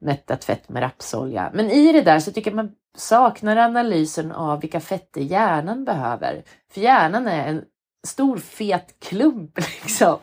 mättat 0.00 0.44
fett 0.44 0.68
med 0.68 0.82
rapsolja. 0.82 1.50
Men 1.54 1.70
i 1.70 1.92
det 1.92 2.02
där 2.02 2.20
så 2.20 2.32
tycker 2.32 2.50
jag 2.50 2.56
man 2.56 2.72
saknar 2.96 3.56
analysen 3.56 4.32
av 4.32 4.60
vilka 4.60 4.80
fetter 4.80 5.20
hjärnan 5.20 5.84
behöver. 5.84 6.42
För 6.72 6.80
hjärnan 6.80 7.26
är 7.26 7.46
en 7.46 7.64
stor 8.06 8.38
fet 8.38 8.94
klump 9.00 9.56
liksom. 9.82 10.18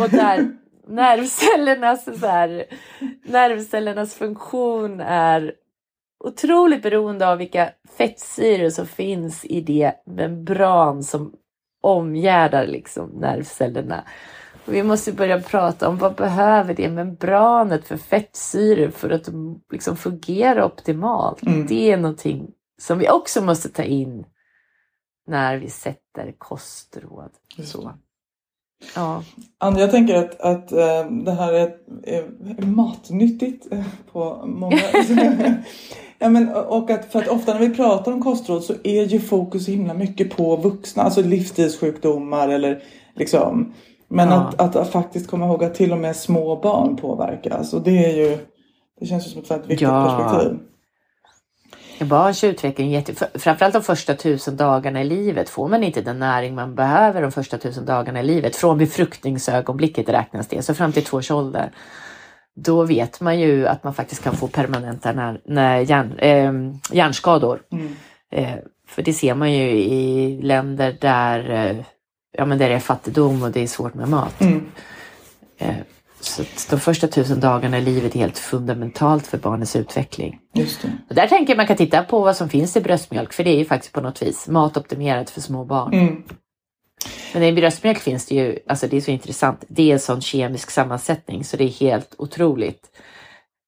Och 0.00 0.10
där 0.10 0.56
nervcellernas, 0.88 2.20
så 2.20 2.26
här, 2.26 2.64
nervcellernas 3.24 4.14
funktion 4.14 5.00
är 5.00 5.54
otroligt 6.24 6.82
beroende 6.82 7.28
av 7.28 7.38
vilka 7.38 7.72
fettsyror 7.98 8.70
som 8.70 8.86
finns 8.86 9.44
i 9.44 9.60
det 9.60 9.92
membran 10.06 11.02
som 11.02 11.32
omgärdar 11.82 12.66
liksom 12.66 13.08
nervcellerna. 13.08 14.04
Och 14.66 14.74
vi 14.74 14.82
måste 14.82 15.12
börja 15.12 15.40
prata 15.40 15.88
om 15.88 15.98
vad 15.98 16.14
behöver 16.14 16.74
det 16.74 16.90
membranet 16.90 17.84
för 17.84 17.96
fettsyror 17.96 18.90
för 18.90 19.10
att 19.10 19.28
liksom 19.72 19.96
fungera 19.96 20.66
optimalt. 20.66 21.42
Mm. 21.42 21.66
Det 21.66 21.92
är 21.92 21.96
någonting 21.96 22.50
som 22.78 22.98
vi 22.98 23.10
också 23.10 23.42
måste 23.42 23.68
ta 23.68 23.82
in 23.82 24.24
när 25.26 25.56
vi 25.56 25.70
sätter 25.70 26.34
kostråd. 26.38 27.30
Så. 27.64 27.92
Ja. 28.96 29.22
Ann, 29.58 29.76
jag 29.78 29.90
tänker 29.90 30.14
att, 30.14 30.40
att 30.40 30.72
eh, 30.72 31.10
det 31.24 31.32
här 31.32 31.52
är, 31.52 31.70
är 32.06 32.62
matnyttigt 32.66 33.72
eh, 33.72 33.84
på 34.12 34.42
många... 34.46 34.78
ja, 36.18 36.28
men, 36.28 36.48
och 36.54 36.90
att, 36.90 37.12
för 37.12 37.18
att 37.18 37.28
ofta 37.28 37.52
när 37.52 37.60
vi 37.60 37.74
pratar 37.74 38.12
om 38.12 38.22
kostråd 38.22 38.64
så 38.64 38.74
är 38.84 39.04
ju 39.04 39.20
fokus 39.20 39.68
himla 39.68 39.94
mycket 39.94 40.36
på 40.36 40.56
vuxna, 40.56 41.02
alltså 41.02 41.22
livsstilssjukdomar 41.22 42.48
eller 42.48 42.82
liksom... 43.14 43.74
Men 44.08 44.28
Ja. 44.28 44.34
att, 44.34 44.60
att, 44.60 44.76
att 44.76 44.90
faktiskt 44.90 45.30
komma 45.30 45.46
ihåg 45.46 45.64
att 45.64 45.74
till 45.74 45.92
och 45.92 45.98
med 45.98 46.16
små 46.16 46.56
barn 46.56 46.96
påverkas 46.96 47.74
och 47.74 47.82
det 47.82 48.04
är 48.04 48.16
ju... 48.16 48.38
Det 49.00 49.06
känns 49.06 49.26
ju 49.26 49.30
som 49.30 49.42
ett 49.42 49.50
väldigt 49.50 49.70
viktigt 49.70 49.88
Ja. 49.88 50.28
perspektiv. 50.30 50.58
Barns 52.00 52.44
utveckling, 52.44 52.90
jätte, 52.90 53.14
framförallt 53.38 53.74
de 53.74 53.82
första 53.82 54.14
tusen 54.14 54.56
dagarna 54.56 55.00
i 55.00 55.04
livet, 55.04 55.48
får 55.48 55.68
man 55.68 55.84
inte 55.84 56.00
den 56.00 56.18
näring 56.18 56.54
man 56.54 56.74
behöver 56.74 57.22
de 57.22 57.32
första 57.32 57.58
tusen 57.58 57.84
dagarna 57.84 58.20
i 58.20 58.22
livet, 58.22 58.56
från 58.56 58.78
befruktningsögonblicket 58.78 60.08
räknas 60.08 60.48
det, 60.48 60.62
så 60.62 60.74
fram 60.74 60.92
till 60.92 61.04
två 61.04 61.16
års 61.16 61.30
ålder, 61.30 61.70
då 62.56 62.84
vet 62.84 63.20
man 63.20 63.40
ju 63.40 63.66
att 63.66 63.84
man 63.84 63.94
faktiskt 63.94 64.24
kan 64.24 64.36
få 64.36 64.48
permanenta 64.48 65.12
när, 65.12 65.40
när 65.44 65.78
hjärn, 65.78 66.18
eh, 66.18 66.52
hjärnskador. 66.96 67.62
Mm. 67.72 67.94
Eh, 68.32 68.58
för 68.88 69.02
det 69.02 69.12
ser 69.12 69.34
man 69.34 69.52
ju 69.52 69.70
i 69.70 70.38
länder 70.42 70.96
där, 71.00 71.50
eh, 71.50 71.84
ja, 72.36 72.44
men 72.44 72.58
där 72.58 72.68
det 72.68 72.74
är 72.74 72.80
fattigdom 72.80 73.42
och 73.42 73.50
det 73.50 73.62
är 73.62 73.66
svårt 73.66 73.94
med 73.94 74.08
mat. 74.08 74.40
Mm. 74.40 74.66
Så 76.24 76.42
de 76.70 76.80
första 76.80 77.08
tusen 77.08 77.40
dagarna 77.40 77.78
i 77.78 77.80
livet 77.80 78.14
är 78.14 78.18
helt 78.18 78.38
fundamentalt 78.38 79.26
för 79.26 79.38
barnets 79.38 79.76
utveckling. 79.76 80.38
Just 80.54 80.82
det. 80.82 80.92
Och 81.08 81.14
där 81.14 81.26
tänker 81.26 81.52
jag 81.52 81.56
man 81.56 81.66
kan 81.66 81.76
titta 81.76 82.04
på 82.04 82.20
vad 82.20 82.36
som 82.36 82.48
finns 82.48 82.76
i 82.76 82.80
bröstmjölk, 82.80 83.32
för 83.32 83.44
det 83.44 83.50
är 83.50 83.58
ju 83.58 83.64
faktiskt 83.64 83.92
på 83.92 84.00
något 84.00 84.22
vis 84.22 84.48
matoptimerat 84.48 85.30
för 85.30 85.40
små 85.40 85.64
barn. 85.64 85.94
Mm. 85.94 86.22
Men 87.34 87.42
i 87.42 87.52
bröstmjölk 87.52 87.98
finns 87.98 88.26
det 88.26 88.34
ju, 88.34 88.58
alltså 88.68 88.86
det 88.86 88.96
är 88.96 89.00
så 89.00 89.10
intressant, 89.10 89.64
det 89.68 89.90
är 89.90 89.92
en 89.92 90.00
sån 90.00 90.20
kemisk 90.20 90.70
sammansättning 90.70 91.44
så 91.44 91.56
det 91.56 91.64
är 91.64 91.68
helt 91.68 92.14
otroligt. 92.18 92.90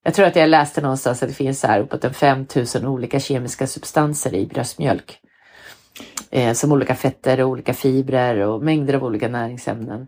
Jag 0.04 0.14
tror 0.14 0.26
att 0.26 0.36
jag 0.36 0.48
läste 0.48 0.80
någonstans 0.80 1.22
att 1.22 1.28
det 1.28 1.34
finns 1.34 1.60
så 1.60 1.66
här 1.66 1.80
uppåt 1.80 2.04
en 2.04 2.14
5000 2.14 2.86
olika 2.86 3.20
kemiska 3.20 3.66
substanser 3.66 4.34
i 4.34 4.46
bröstmjölk. 4.46 5.18
Eh, 6.30 6.52
som 6.52 6.72
olika 6.72 6.94
fetter 6.94 7.40
och 7.40 7.48
olika 7.48 7.74
fibrer 7.74 8.38
och 8.38 8.62
mängder 8.62 8.94
av 8.94 9.04
olika 9.04 9.28
näringsämnen. 9.28 10.06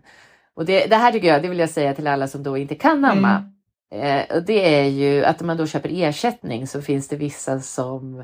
Och 0.59 0.65
det, 0.65 0.85
det 0.87 0.95
här 0.95 1.11
tycker 1.11 1.27
jag, 1.27 1.41
det 1.41 1.47
vill 1.49 1.59
jag 1.59 1.69
säga 1.69 1.93
till 1.93 2.07
alla 2.07 2.27
som 2.27 2.43
då 2.43 2.57
inte 2.57 2.75
kan 2.75 3.05
amma. 3.05 3.43
Eh, 3.91 4.35
och 4.37 4.43
det 4.43 4.75
är 4.79 4.83
ju 4.85 5.25
att 5.25 5.41
om 5.41 5.47
man 5.47 5.57
då 5.57 5.67
köper 5.67 5.89
ersättning 6.03 6.67
så 6.67 6.81
finns 6.81 7.07
det 7.07 7.15
vissa 7.15 7.59
som 7.59 8.23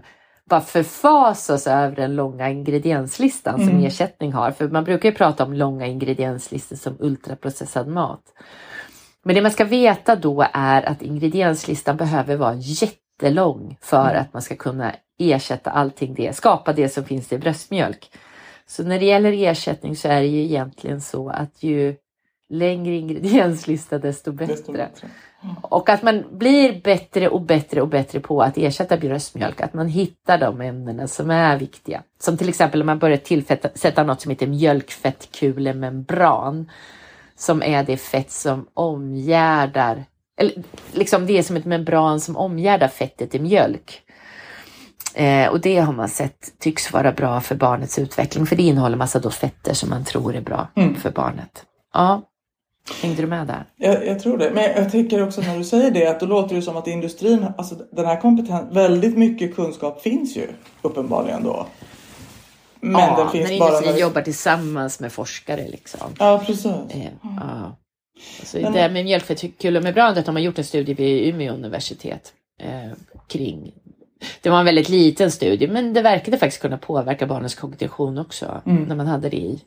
bara 0.50 0.62
förfasas 0.62 1.68
över 1.68 1.96
den 1.96 2.16
långa 2.16 2.50
ingredienslistan 2.50 3.60
som 3.60 3.70
Mm. 3.70 3.86
ersättning 3.86 4.34
har. 4.34 4.52
För 4.52 4.70
man 4.70 4.84
brukar 4.84 5.10
ju 5.10 5.16
prata 5.16 5.44
om 5.44 5.54
långa 5.54 5.86
ingredienslistor 5.88 6.76
som 6.76 6.96
ultraprocessad 7.00 7.88
mat. 7.88 8.24
Men 9.24 9.36
det 9.36 9.42
man 9.42 9.52
ska 9.52 9.66
veta 9.66 10.16
då 10.16 10.46
är 10.54 10.82
att 10.90 11.02
ingredienslistan 11.02 11.98
behöver 11.98 12.36
vara 12.36 12.56
jättelång 12.56 13.78
för 13.82 14.10
Mm. 14.10 14.22
att 14.22 14.34
man 14.34 14.42
ska 14.42 14.56
kunna 14.56 14.96
ersätta 15.20 15.70
allting 15.72 16.14
det, 16.14 16.36
skapa 16.36 16.74
det 16.74 16.90
som 16.90 17.04
finns 17.04 17.34
i 17.34 17.38
bröstmjölk. 17.38 18.12
Så 18.68 18.84
när 18.84 19.00
det 19.00 19.06
gäller 19.06 19.32
ersättning 19.34 19.96
så 19.96 20.08
är 20.08 20.22
det 20.22 20.28
ju 20.28 20.44
egentligen 20.44 21.02
så 21.02 21.30
att 21.30 21.64
ju 21.64 21.96
längre 22.50 22.96
ingredienslista 22.96 24.00
desto 24.00 24.32
bättre. 24.32 24.54
Desto 24.54 24.72
bättre. 24.72 25.08
Och 25.62 25.90
att 25.90 26.04
man 26.04 26.24
blir 26.32 26.82
bättre 26.82 27.30
och 27.30 27.42
bättre 27.42 27.82
och 27.82 27.88
bättre 27.88 28.20
på 28.20 28.42
att 28.42 28.58
ersätta 28.58 28.98
bröstmjölk. 28.98 29.62
Att 29.62 29.74
man 29.74 29.88
hittar 29.88 30.38
de 30.38 30.62
ämnena 30.62 31.08
som 31.08 31.32
är 31.32 31.58
viktiga. 31.58 32.04
Som 32.20 32.38
till 32.38 32.50
exempel 32.50 32.82
om 32.82 32.86
man 32.86 33.00
börjar 33.00 33.18
tillsätta 33.18 34.04
något 34.04 34.22
som 34.22 34.30
heter 34.30 34.48
mjölkfettkulemembran. 34.48 36.70
Som 37.38 37.64
är 37.64 37.84
det 37.84 37.98
fett 37.98 38.32
som 38.32 38.68
omgärdar, 38.74 40.06
eller 40.38 40.54
liksom 40.92 41.26
det 41.26 41.38
är 41.38 41.44
som 41.44 41.56
ett 41.56 41.66
membran 41.66 42.20
som 42.20 42.38
omgärdar 42.38 42.88
fettet 42.88 43.36
i 43.36 43.40
mjölk. 43.40 44.02
Eh, 45.16 45.48
och 45.48 45.62
det 45.62 45.78
har 45.78 45.94
man 45.94 46.10
sett 46.10 46.60
tycks 46.60 46.94
vara 46.94 47.12
bra 47.12 47.42
för 47.42 47.56
barnets 47.56 48.00
utveckling. 48.00 48.46
För 48.46 48.56
det 48.56 48.64
innehåller 48.64 48.98
massa 48.98 49.20
då 49.20 49.30
fetter 49.30 49.74
som 49.74 49.90
man 49.90 50.04
tror 50.06 50.36
är 50.36 50.42
bra 50.42 50.68
Mm. 50.76 50.96
för 50.96 51.12
barnet. 51.12 51.66
Ja, 51.94 52.22
hängde 53.02 53.22
du 53.22 53.28
med 53.28 53.48
där? 53.48 53.66
Jag, 53.78 54.08
jag 54.08 54.20
tror 54.20 54.38
det. 54.38 54.52
Men 54.54 54.64
jag 54.64 54.92
tänker 54.92 55.24
också 55.24 55.42
när 55.42 55.58
du 55.58 55.64
säger 55.64 55.92
det 55.92 56.08
att 56.08 56.20
då 56.20 56.26
låter 56.26 56.56
det 56.56 56.62
som 56.62 56.78
att 56.78 56.88
industrin, 56.88 57.46
alltså 57.58 57.76
den 57.92 58.06
här 58.06 58.22
kompetens, 58.22 58.76
väldigt 58.76 59.18
mycket 59.18 59.56
kunskap 59.56 60.02
finns 60.02 60.38
ju 60.38 60.48
uppenbarligen 60.82 61.44
då. 61.44 61.68
Men 62.80 62.92
ja, 63.02 63.16
den 63.18 63.30
finns 63.30 63.50
när 63.50 63.60
bara 63.60 63.70
industrin 63.70 63.94
när... 63.94 64.02
jobbar 64.02 64.22
tillsammans 64.22 65.00
med 65.00 65.12
forskare. 65.12 65.68
Liksom. 65.68 66.00
Ja, 66.20 66.44
precis. 66.46 66.66
Eh, 66.66 67.08
ja. 67.22 67.78
Alltså, 68.40 68.58
Men- 68.60 68.74
det 68.74 68.80
här 68.80 68.90
med 68.90 69.04
mjölkfettkulemembranet 69.06 70.26
har 70.26 70.34
man 70.34 70.44
gjort 70.44 70.58
en 70.58 70.64
studie 70.64 70.94
vid 70.94 71.28
Umeå 71.34 71.54
universitet 71.54 72.34
eh, 72.62 72.92
kring. 73.28 73.72
Det 74.42 74.50
var 74.50 74.60
en 74.60 74.66
väldigt 74.66 74.90
liten 74.90 75.32
studie 75.32 75.68
men 75.68 75.94
det 75.94 76.02
verkade 76.02 76.38
faktiskt 76.38 76.62
kunna 76.62 76.78
påverka 76.78 77.28
barnens 77.28 77.56
kognition 77.56 78.18
också 78.18 78.62
Mm. 78.66 78.84
när 78.84 78.96
man 78.96 79.08
hade 79.08 79.30
det 79.30 79.38
i. 79.38 79.62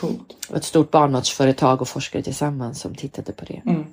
Coolt. 0.00 0.36
Det 0.46 0.52
var 0.52 0.58
ett 0.58 0.64
stort 0.64 0.90
barnmatsföretag 0.90 1.80
och 1.82 1.88
forskare 1.88 2.22
tillsammans 2.22 2.80
som 2.80 2.94
tittade 2.94 3.32
på 3.32 3.44
det. 3.44 3.62
Mm. 3.66 3.84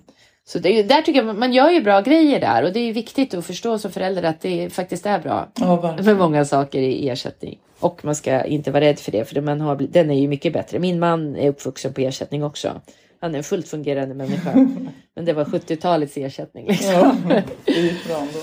Så 0.46 0.60
det, 0.60 0.84
där 0.84 1.02
tycker 1.02 1.24
jag 1.24 1.36
man- 1.36 1.54
gör 1.54 1.70
ju 1.70 1.82
bra 1.82 2.02
grejer 2.02 2.40
där 2.40 2.64
och 2.64 2.74
det 2.74 2.80
är 2.80 2.94
viktigt 2.94 3.34
att 3.34 3.46
förstå 3.46 3.78
som 3.80 3.92
förälder 3.92 4.24
att 4.24 4.42
det 4.42 4.70
faktiskt 4.74 5.06
är 5.06 5.20
bra 5.20 5.48
Ja, 5.56 5.96
med 6.04 6.18
många 6.18 6.46
saker 6.46 6.80
i 6.82 7.10
ersättning. 7.10 7.60
Och 7.80 8.06
man 8.06 8.16
ska 8.16 8.44
inte 8.46 8.72
vara 8.72 8.84
rädd 8.84 9.00
för 9.00 9.12
det, 9.12 9.26
för 9.26 9.42
man 9.42 9.62
har, 9.62 9.76
den 9.76 10.12
är 10.12 10.20
ju 10.20 10.28
mycket 10.28 10.54
bättre. 10.54 10.80
Min 10.80 11.00
man 11.00 11.36
är 11.36 11.50
uppvuxen 11.50 11.94
på 11.94 12.02
ersättning 12.02 12.44
också. 12.44 12.82
Han 13.22 13.34
är 13.34 13.38
en 13.38 13.44
fullt 13.44 13.68
fungerande 13.68 14.16
människa. 14.16 14.54
Men 15.16 15.26
det 15.26 15.34
var 15.34 15.46
70-talets 15.46 16.18
ersättning. 16.18 16.68
Liksom. 16.68 16.94
Ja, 16.94 17.42
det 17.66 17.72
gick 17.72 18.08
bra 18.08 18.18
ändå. 18.18 18.40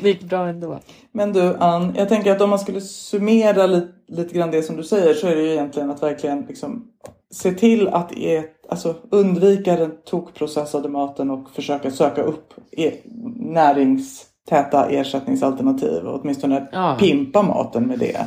Det 0.00 0.08
gick 0.08 0.22
bra 0.22 0.48
ändå. 0.48 0.80
Men 1.12 1.32
du 1.32 1.56
Ann, 1.56 1.94
jag 1.96 2.08
tänker 2.08 2.32
att 2.32 2.40
om 2.40 2.50
man 2.50 2.58
skulle 2.58 2.80
summera 2.80 3.66
lite, 3.66 3.88
lite 4.08 4.34
grann 4.34 4.50
det 4.50 4.62
som 4.62 4.76
du 4.76 4.84
säger 4.84 5.14
så 5.14 5.26
är 5.26 5.36
det 5.36 5.42
ju 5.42 5.52
egentligen 5.52 5.90
att 5.90 6.02
verkligen 6.02 6.40
liksom 6.48 6.86
se 7.30 7.52
till 7.52 7.88
att 7.88 8.12
e, 8.12 8.44
alltså 8.68 8.94
undvika 9.10 9.76
den 9.76 9.92
tokprocessade 10.04 10.88
maten 10.88 11.30
och 11.30 11.50
försöka 11.50 11.90
söka 11.90 12.22
upp 12.22 12.54
e, 12.76 12.92
näringstäta 13.36 14.90
ersättningsalternativ 14.90 16.04
och 16.06 16.20
åtminstone 16.20 16.66
Ja. 16.72 16.96
pimpa 17.00 17.42
maten 17.42 17.86
med 17.86 17.98
det. 17.98 18.26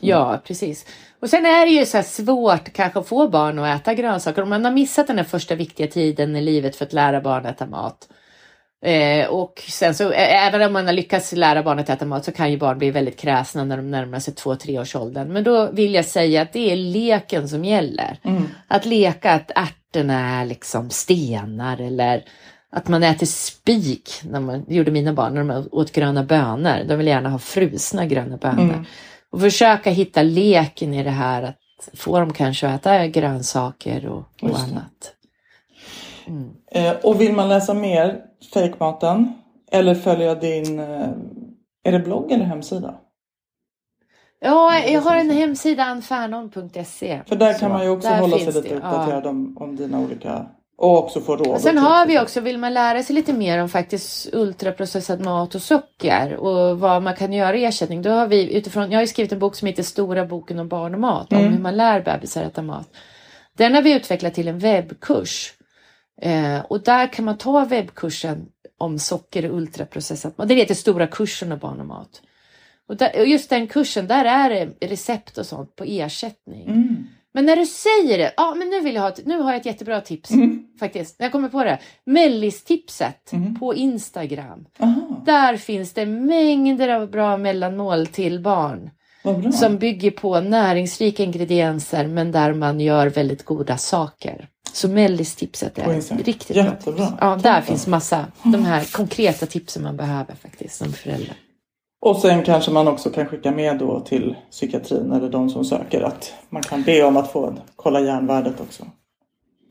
Ja, 0.00 0.40
precis. 0.44 0.86
Och 1.20 1.30
sen 1.30 1.46
är 1.46 1.66
det 1.66 1.72
ju 1.72 1.86
så 1.86 2.02
svårt 2.02 2.72
kanske 2.72 2.98
att 2.98 3.08
få 3.08 3.28
barn 3.28 3.58
att 3.58 3.80
äta 3.80 3.94
grönsaker. 3.94 4.42
Om 4.42 4.48
man 4.48 4.64
har 4.64 4.72
missat 4.72 5.06
den 5.06 5.18
här 5.18 5.24
första 5.24 5.54
viktiga 5.54 5.86
tiden 5.86 6.36
i 6.36 6.40
livet 6.40 6.76
för 6.76 6.84
att 6.84 6.92
lära 6.92 7.20
barn 7.20 7.46
att 7.46 7.54
äta 7.56 7.66
mat. 7.66 8.08
Eh, 8.84 9.26
och 9.26 9.62
sen 9.68 9.94
så, 9.94 10.10
även 10.12 10.62
om 10.62 10.72
man 10.72 10.86
har 10.86 10.92
lyckats 10.92 11.32
lära 11.32 11.62
barn 11.62 11.78
att 11.78 11.88
äta 11.88 12.04
mat 12.04 12.24
så 12.24 12.32
kan 12.32 12.50
ju 12.50 12.58
barn 12.58 12.78
bli 12.78 12.90
väldigt 12.90 13.20
kräsna 13.20 13.64
när 13.64 13.76
de 13.76 13.90
närmar 13.90 14.18
sig 14.18 14.34
två, 14.34 14.56
tre 14.56 14.78
års 14.78 14.96
åldern. 14.96 15.32
Men 15.32 15.44
då 15.44 15.70
vill 15.70 15.94
jag 15.94 16.04
säga 16.04 16.42
att 16.42 16.52
det 16.52 16.72
är 16.72 16.76
leken 16.76 17.48
som 17.48 17.64
gäller. 17.64 18.18
Att 18.68 18.86
leka 18.86 19.32
att 19.32 19.50
ärtorna 19.54 20.40
är 20.40 20.46
liksom 20.46 20.90
stenar 20.90 21.80
eller 21.80 22.24
att 22.72 22.88
man 22.88 23.02
äter 23.02 23.26
spik, 23.26 24.10
när 24.22 24.40
man, 24.40 24.64
gjorde 24.68 24.90
mina 24.90 25.12
barn 25.12 25.34
när 25.34 25.44
de 25.44 25.68
åt 25.72 25.92
gröna 25.92 26.24
bönor. 26.24 26.84
De 26.88 26.96
vill 26.96 27.06
gärna 27.06 27.28
ha 27.28 27.38
frusna 27.38 28.06
gröna 28.06 28.36
bönor. 28.36 28.84
Och 29.30 29.40
försöka 29.40 29.90
hitta 29.90 30.22
leken 30.22 30.94
i 30.94 31.02
det 31.04 31.10
här 31.10 31.42
att 31.42 31.88
få 31.94 32.18
dem 32.20 32.32
kanske 32.32 32.68
att 32.68 32.86
äta 32.86 33.06
grönsaker 33.06 34.06
och, 34.06 34.24
och 34.42 34.58
annat. 34.58 35.14
Mm. 36.26 36.50
Eh, 36.70 36.92
och 37.02 37.20
vill 37.20 37.32
man 37.32 37.48
läsa 37.48 37.74
mer 37.74 38.20
fejkmaten 38.54 39.32
eller 39.70 39.94
följa 39.94 40.34
din, 40.34 40.78
eh, 40.80 41.08
är 41.84 41.92
det 41.92 41.98
blogg 41.98 42.32
eller 42.32 42.44
hemsida? 42.44 42.94
Ja, 44.40 44.78
jag 44.78 45.00
har 45.00 45.16
en 45.16 45.30
hemsida, 45.30 45.84
anfernon.se. 45.84 47.20
För 47.26 47.36
där 47.36 47.52
Så, 47.52 47.58
kan 47.58 47.72
man 47.72 47.84
ju 47.84 47.90
också 47.90 48.08
hålla 48.08 48.38
sig 48.38 48.46
lite 48.46 48.60
det, 48.60 48.74
uppdaterad 48.74 49.26
om, 49.26 49.56
om 49.60 49.76
dina 49.76 50.00
olika 50.00 50.46
Och 50.78 50.98
också 50.98 51.20
få 51.20 51.36
råd. 51.36 51.60
Sen 51.60 51.78
har 51.78 52.06
vi 52.06 52.20
också, 52.20 52.40
vill 52.40 52.58
man 52.58 52.74
lära 52.74 53.02
sig 53.02 53.14
lite 53.14 53.32
mer 53.32 53.62
om 53.62 53.68
faktiskt 53.68 54.34
ultraprocessad 54.34 55.20
mat 55.20 55.54
och 55.54 55.62
socker 55.62 56.36
och 56.36 56.78
vad 56.78 57.02
man 57.02 57.16
kan 57.16 57.32
göra 57.32 57.56
i 57.56 57.64
ersättning. 57.64 58.02
Då 58.02 58.10
har 58.10 58.26
vi 58.26 58.56
utifrån, 58.56 58.90
jag 58.90 58.98
har 58.98 59.02
ju 59.02 59.06
skrivit 59.06 59.32
en 59.32 59.38
bok 59.38 59.54
som 59.54 59.68
heter 59.68 59.82
Stora 59.82 60.26
boken 60.26 60.58
om 60.58 60.68
barn 60.68 60.94
och 60.94 61.00
mat, 61.00 61.32
om 61.32 61.38
hur 61.38 61.58
man 61.58 61.76
lär 61.76 62.00
bebisar 62.00 62.42
äta 62.42 62.62
mat. 62.62 62.88
Den 63.56 63.74
har 63.74 63.82
vi 63.82 63.96
utvecklat 63.96 64.34
till 64.34 64.48
en 64.48 64.58
webbkurs. 64.58 65.54
Eh, 66.22 66.60
och 66.60 66.82
där 66.82 67.12
kan 67.12 67.24
man 67.24 67.38
ta 67.38 67.64
webbkursen 67.64 68.46
om 68.78 68.98
socker 68.98 69.50
och 69.50 69.56
ultraprocessat 69.56 70.38
mat. 70.38 70.48
Det 70.48 70.54
heter 70.54 70.74
Stora 70.74 71.06
kursen 71.06 71.52
om 71.52 71.58
barn 71.58 71.80
och 71.80 71.86
mat. 71.86 72.22
Och, 72.88 72.96
där, 72.96 73.20
och 73.20 73.26
just 73.26 73.50
den 73.50 73.66
kursen, 73.66 74.06
där 74.06 74.24
är 74.24 74.50
det 74.50 74.86
recept 74.86 75.38
och 75.38 75.46
sånt 75.46 75.76
på 75.76 75.84
ersättning. 75.84 76.66
Mm. 76.68 77.06
Men 77.34 77.46
när 77.46 77.56
du 77.56 77.66
säger 77.66 78.18
det, 78.18 78.32
ja 78.36 78.54
men 78.54 78.68
nu 78.68 78.80
vill 78.80 78.94
jag 78.94 79.02
ha, 79.02 79.08
ett, 79.08 79.26
nu 79.26 79.40
har 79.40 79.52
jag 79.52 79.60
ett 79.60 79.66
jättebra 79.66 80.00
tips 80.00 80.30
Mm. 80.30 80.64
faktiskt. 80.80 81.16
Jag 81.18 81.32
kommer 81.32 81.48
på 81.48 81.64
det. 81.64 81.78
Mellistipset 82.06 83.32
på 83.60 83.74
Instagram. 83.74 84.66
Aha, 84.78 85.22
Där 85.26 85.56
finns 85.56 85.92
det 85.92 86.06
mängder 86.06 86.88
av 86.88 87.10
bra 87.10 87.36
mellanmål 87.36 88.06
till 88.06 88.40
barn. 88.40 88.90
Som 89.52 89.78
bygger 89.78 90.10
på 90.10 90.40
näringsrika 90.40 91.22
ingredienser 91.22 92.06
men 92.06 92.32
där 92.32 92.52
man 92.54 92.80
gör 92.80 93.06
väldigt 93.06 93.44
goda 93.44 93.76
saker. 93.76 94.48
Så 94.72 94.88
mellistipset 94.88 95.78
är 95.78 96.16
riktigt 96.24 96.56
Jättebra. 96.56 96.92
bra. 96.92 97.06
tips. 97.06 97.18
Ja, 97.20 97.38
där 97.42 97.60
finns 97.60 97.86
massa, 97.86 98.26
de 98.42 98.64
här 98.64 98.92
konkreta 98.92 99.46
tipsen 99.46 99.82
man 99.82 99.96
behöver 99.96 100.34
faktiskt 100.34 100.76
som 100.76 100.92
förälder. 100.92 101.36
Och 102.00 102.16
sen 102.16 102.42
kanske 102.44 102.70
man 102.70 102.88
också 102.88 103.10
kan 103.10 103.26
skicka 103.26 103.50
med 103.50 103.78
då 103.78 104.00
till 104.00 104.36
psykiatrin 104.50 105.12
eller 105.12 105.28
de 105.28 105.50
som 105.50 105.64
söker 105.64 106.00
att 106.00 106.32
man 106.48 106.62
kan 106.62 106.82
be 106.82 107.02
om 107.02 107.16
att 107.16 107.32
få 107.32 107.54
kolla 107.76 108.00
järnvärdet 108.00 108.60
också. 108.60 108.84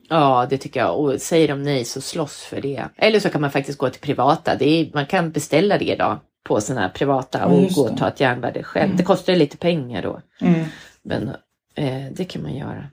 Ja, 0.08 0.46
det 0.50 0.58
tycker 0.58 0.80
jag. 0.80 0.98
Och 0.98 1.20
säger 1.20 1.48
de 1.48 1.62
nej 1.62 1.84
så 1.84 2.00
slåss 2.00 2.42
för 2.42 2.60
det. 2.60 2.84
Eller 2.96 3.20
så 3.20 3.30
kan 3.30 3.40
man 3.40 3.50
faktiskt 3.50 3.78
gå 3.78 3.90
till 3.90 4.00
privata. 4.00 4.54
Det 4.54 4.64
är, 4.64 4.90
man 4.94 5.06
kan 5.06 5.30
beställa 5.30 5.78
det 5.78 5.84
idag 5.84 6.18
på 6.48 6.60
här 6.68 6.88
privata 6.88 7.38
Ja, 7.38 7.46
och 7.46 7.62
just 7.62 7.76
gå 7.76 7.82
och 7.82 7.98
ta 7.98 8.08
ett 8.08 8.20
järnvärde 8.20 8.62
själv. 8.62 8.96
Det 8.96 9.02
kostar 9.02 9.36
lite 9.36 9.56
pengar 9.56 10.02
då. 10.02 10.20
Mm. 10.40 10.64
Men 11.02 11.28
eh, 11.74 12.12
det 12.12 12.24
kan 12.24 12.42
man 12.42 12.54
göra. 12.54 12.84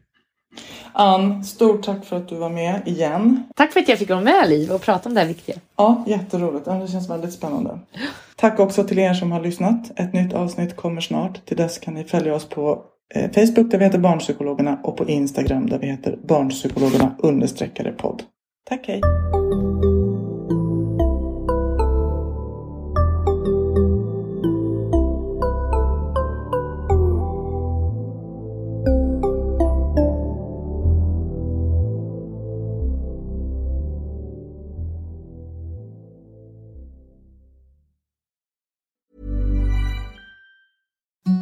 Ann, 0.93 1.43
stort 1.43 1.83
tack 1.83 2.05
för 2.05 2.17
att 2.17 2.29
du 2.29 2.35
var 2.35 2.49
med 2.49 2.81
igen. 2.85 3.43
Tack 3.55 3.73
för 3.73 3.79
att 3.79 3.89
jag 3.89 3.99
fick 3.99 4.09
vara 4.09 4.21
med 4.21 4.49
Liv 4.49 4.71
och 4.71 4.81
prata 4.81 5.09
om 5.09 5.15
det 5.15 5.21
här 5.21 5.27
viktiga. 5.27 5.55
Ja, 5.77 6.03
jätteroligt. 6.07 6.65
Det 6.65 6.87
känns 6.91 7.09
väldigt 7.09 7.33
spännande. 7.33 7.79
Tack 8.35 8.59
också 8.59 8.83
till 8.83 8.99
er 8.99 9.13
som 9.13 9.31
har 9.31 9.41
lyssnat. 9.41 9.99
Ett 9.99 10.13
nytt 10.13 10.33
avsnitt 10.33 10.75
kommer 10.75 11.01
snart. 11.01 11.45
Till 11.45 11.57
dess 11.57 11.79
kan 11.79 11.93
ni 11.93 12.03
följa 12.03 12.35
oss 12.35 12.45
på 12.45 12.81
eh, 13.15 13.31
Facebook 13.31 13.71
där 13.71 13.77
vi 13.77 13.85
heter 13.85 13.99
Barnpsykologerna 13.99 14.79
och 14.83 14.97
på 14.97 15.09
Instagram 15.09 15.69
där 15.69 15.79
vi 15.79 15.87
heter 15.87 16.17
Barnpsykologerna 16.27 17.15
understreckare 17.19 17.91
podd. 17.91 18.23
Tack, 18.69 18.87
hej! 18.87 19.01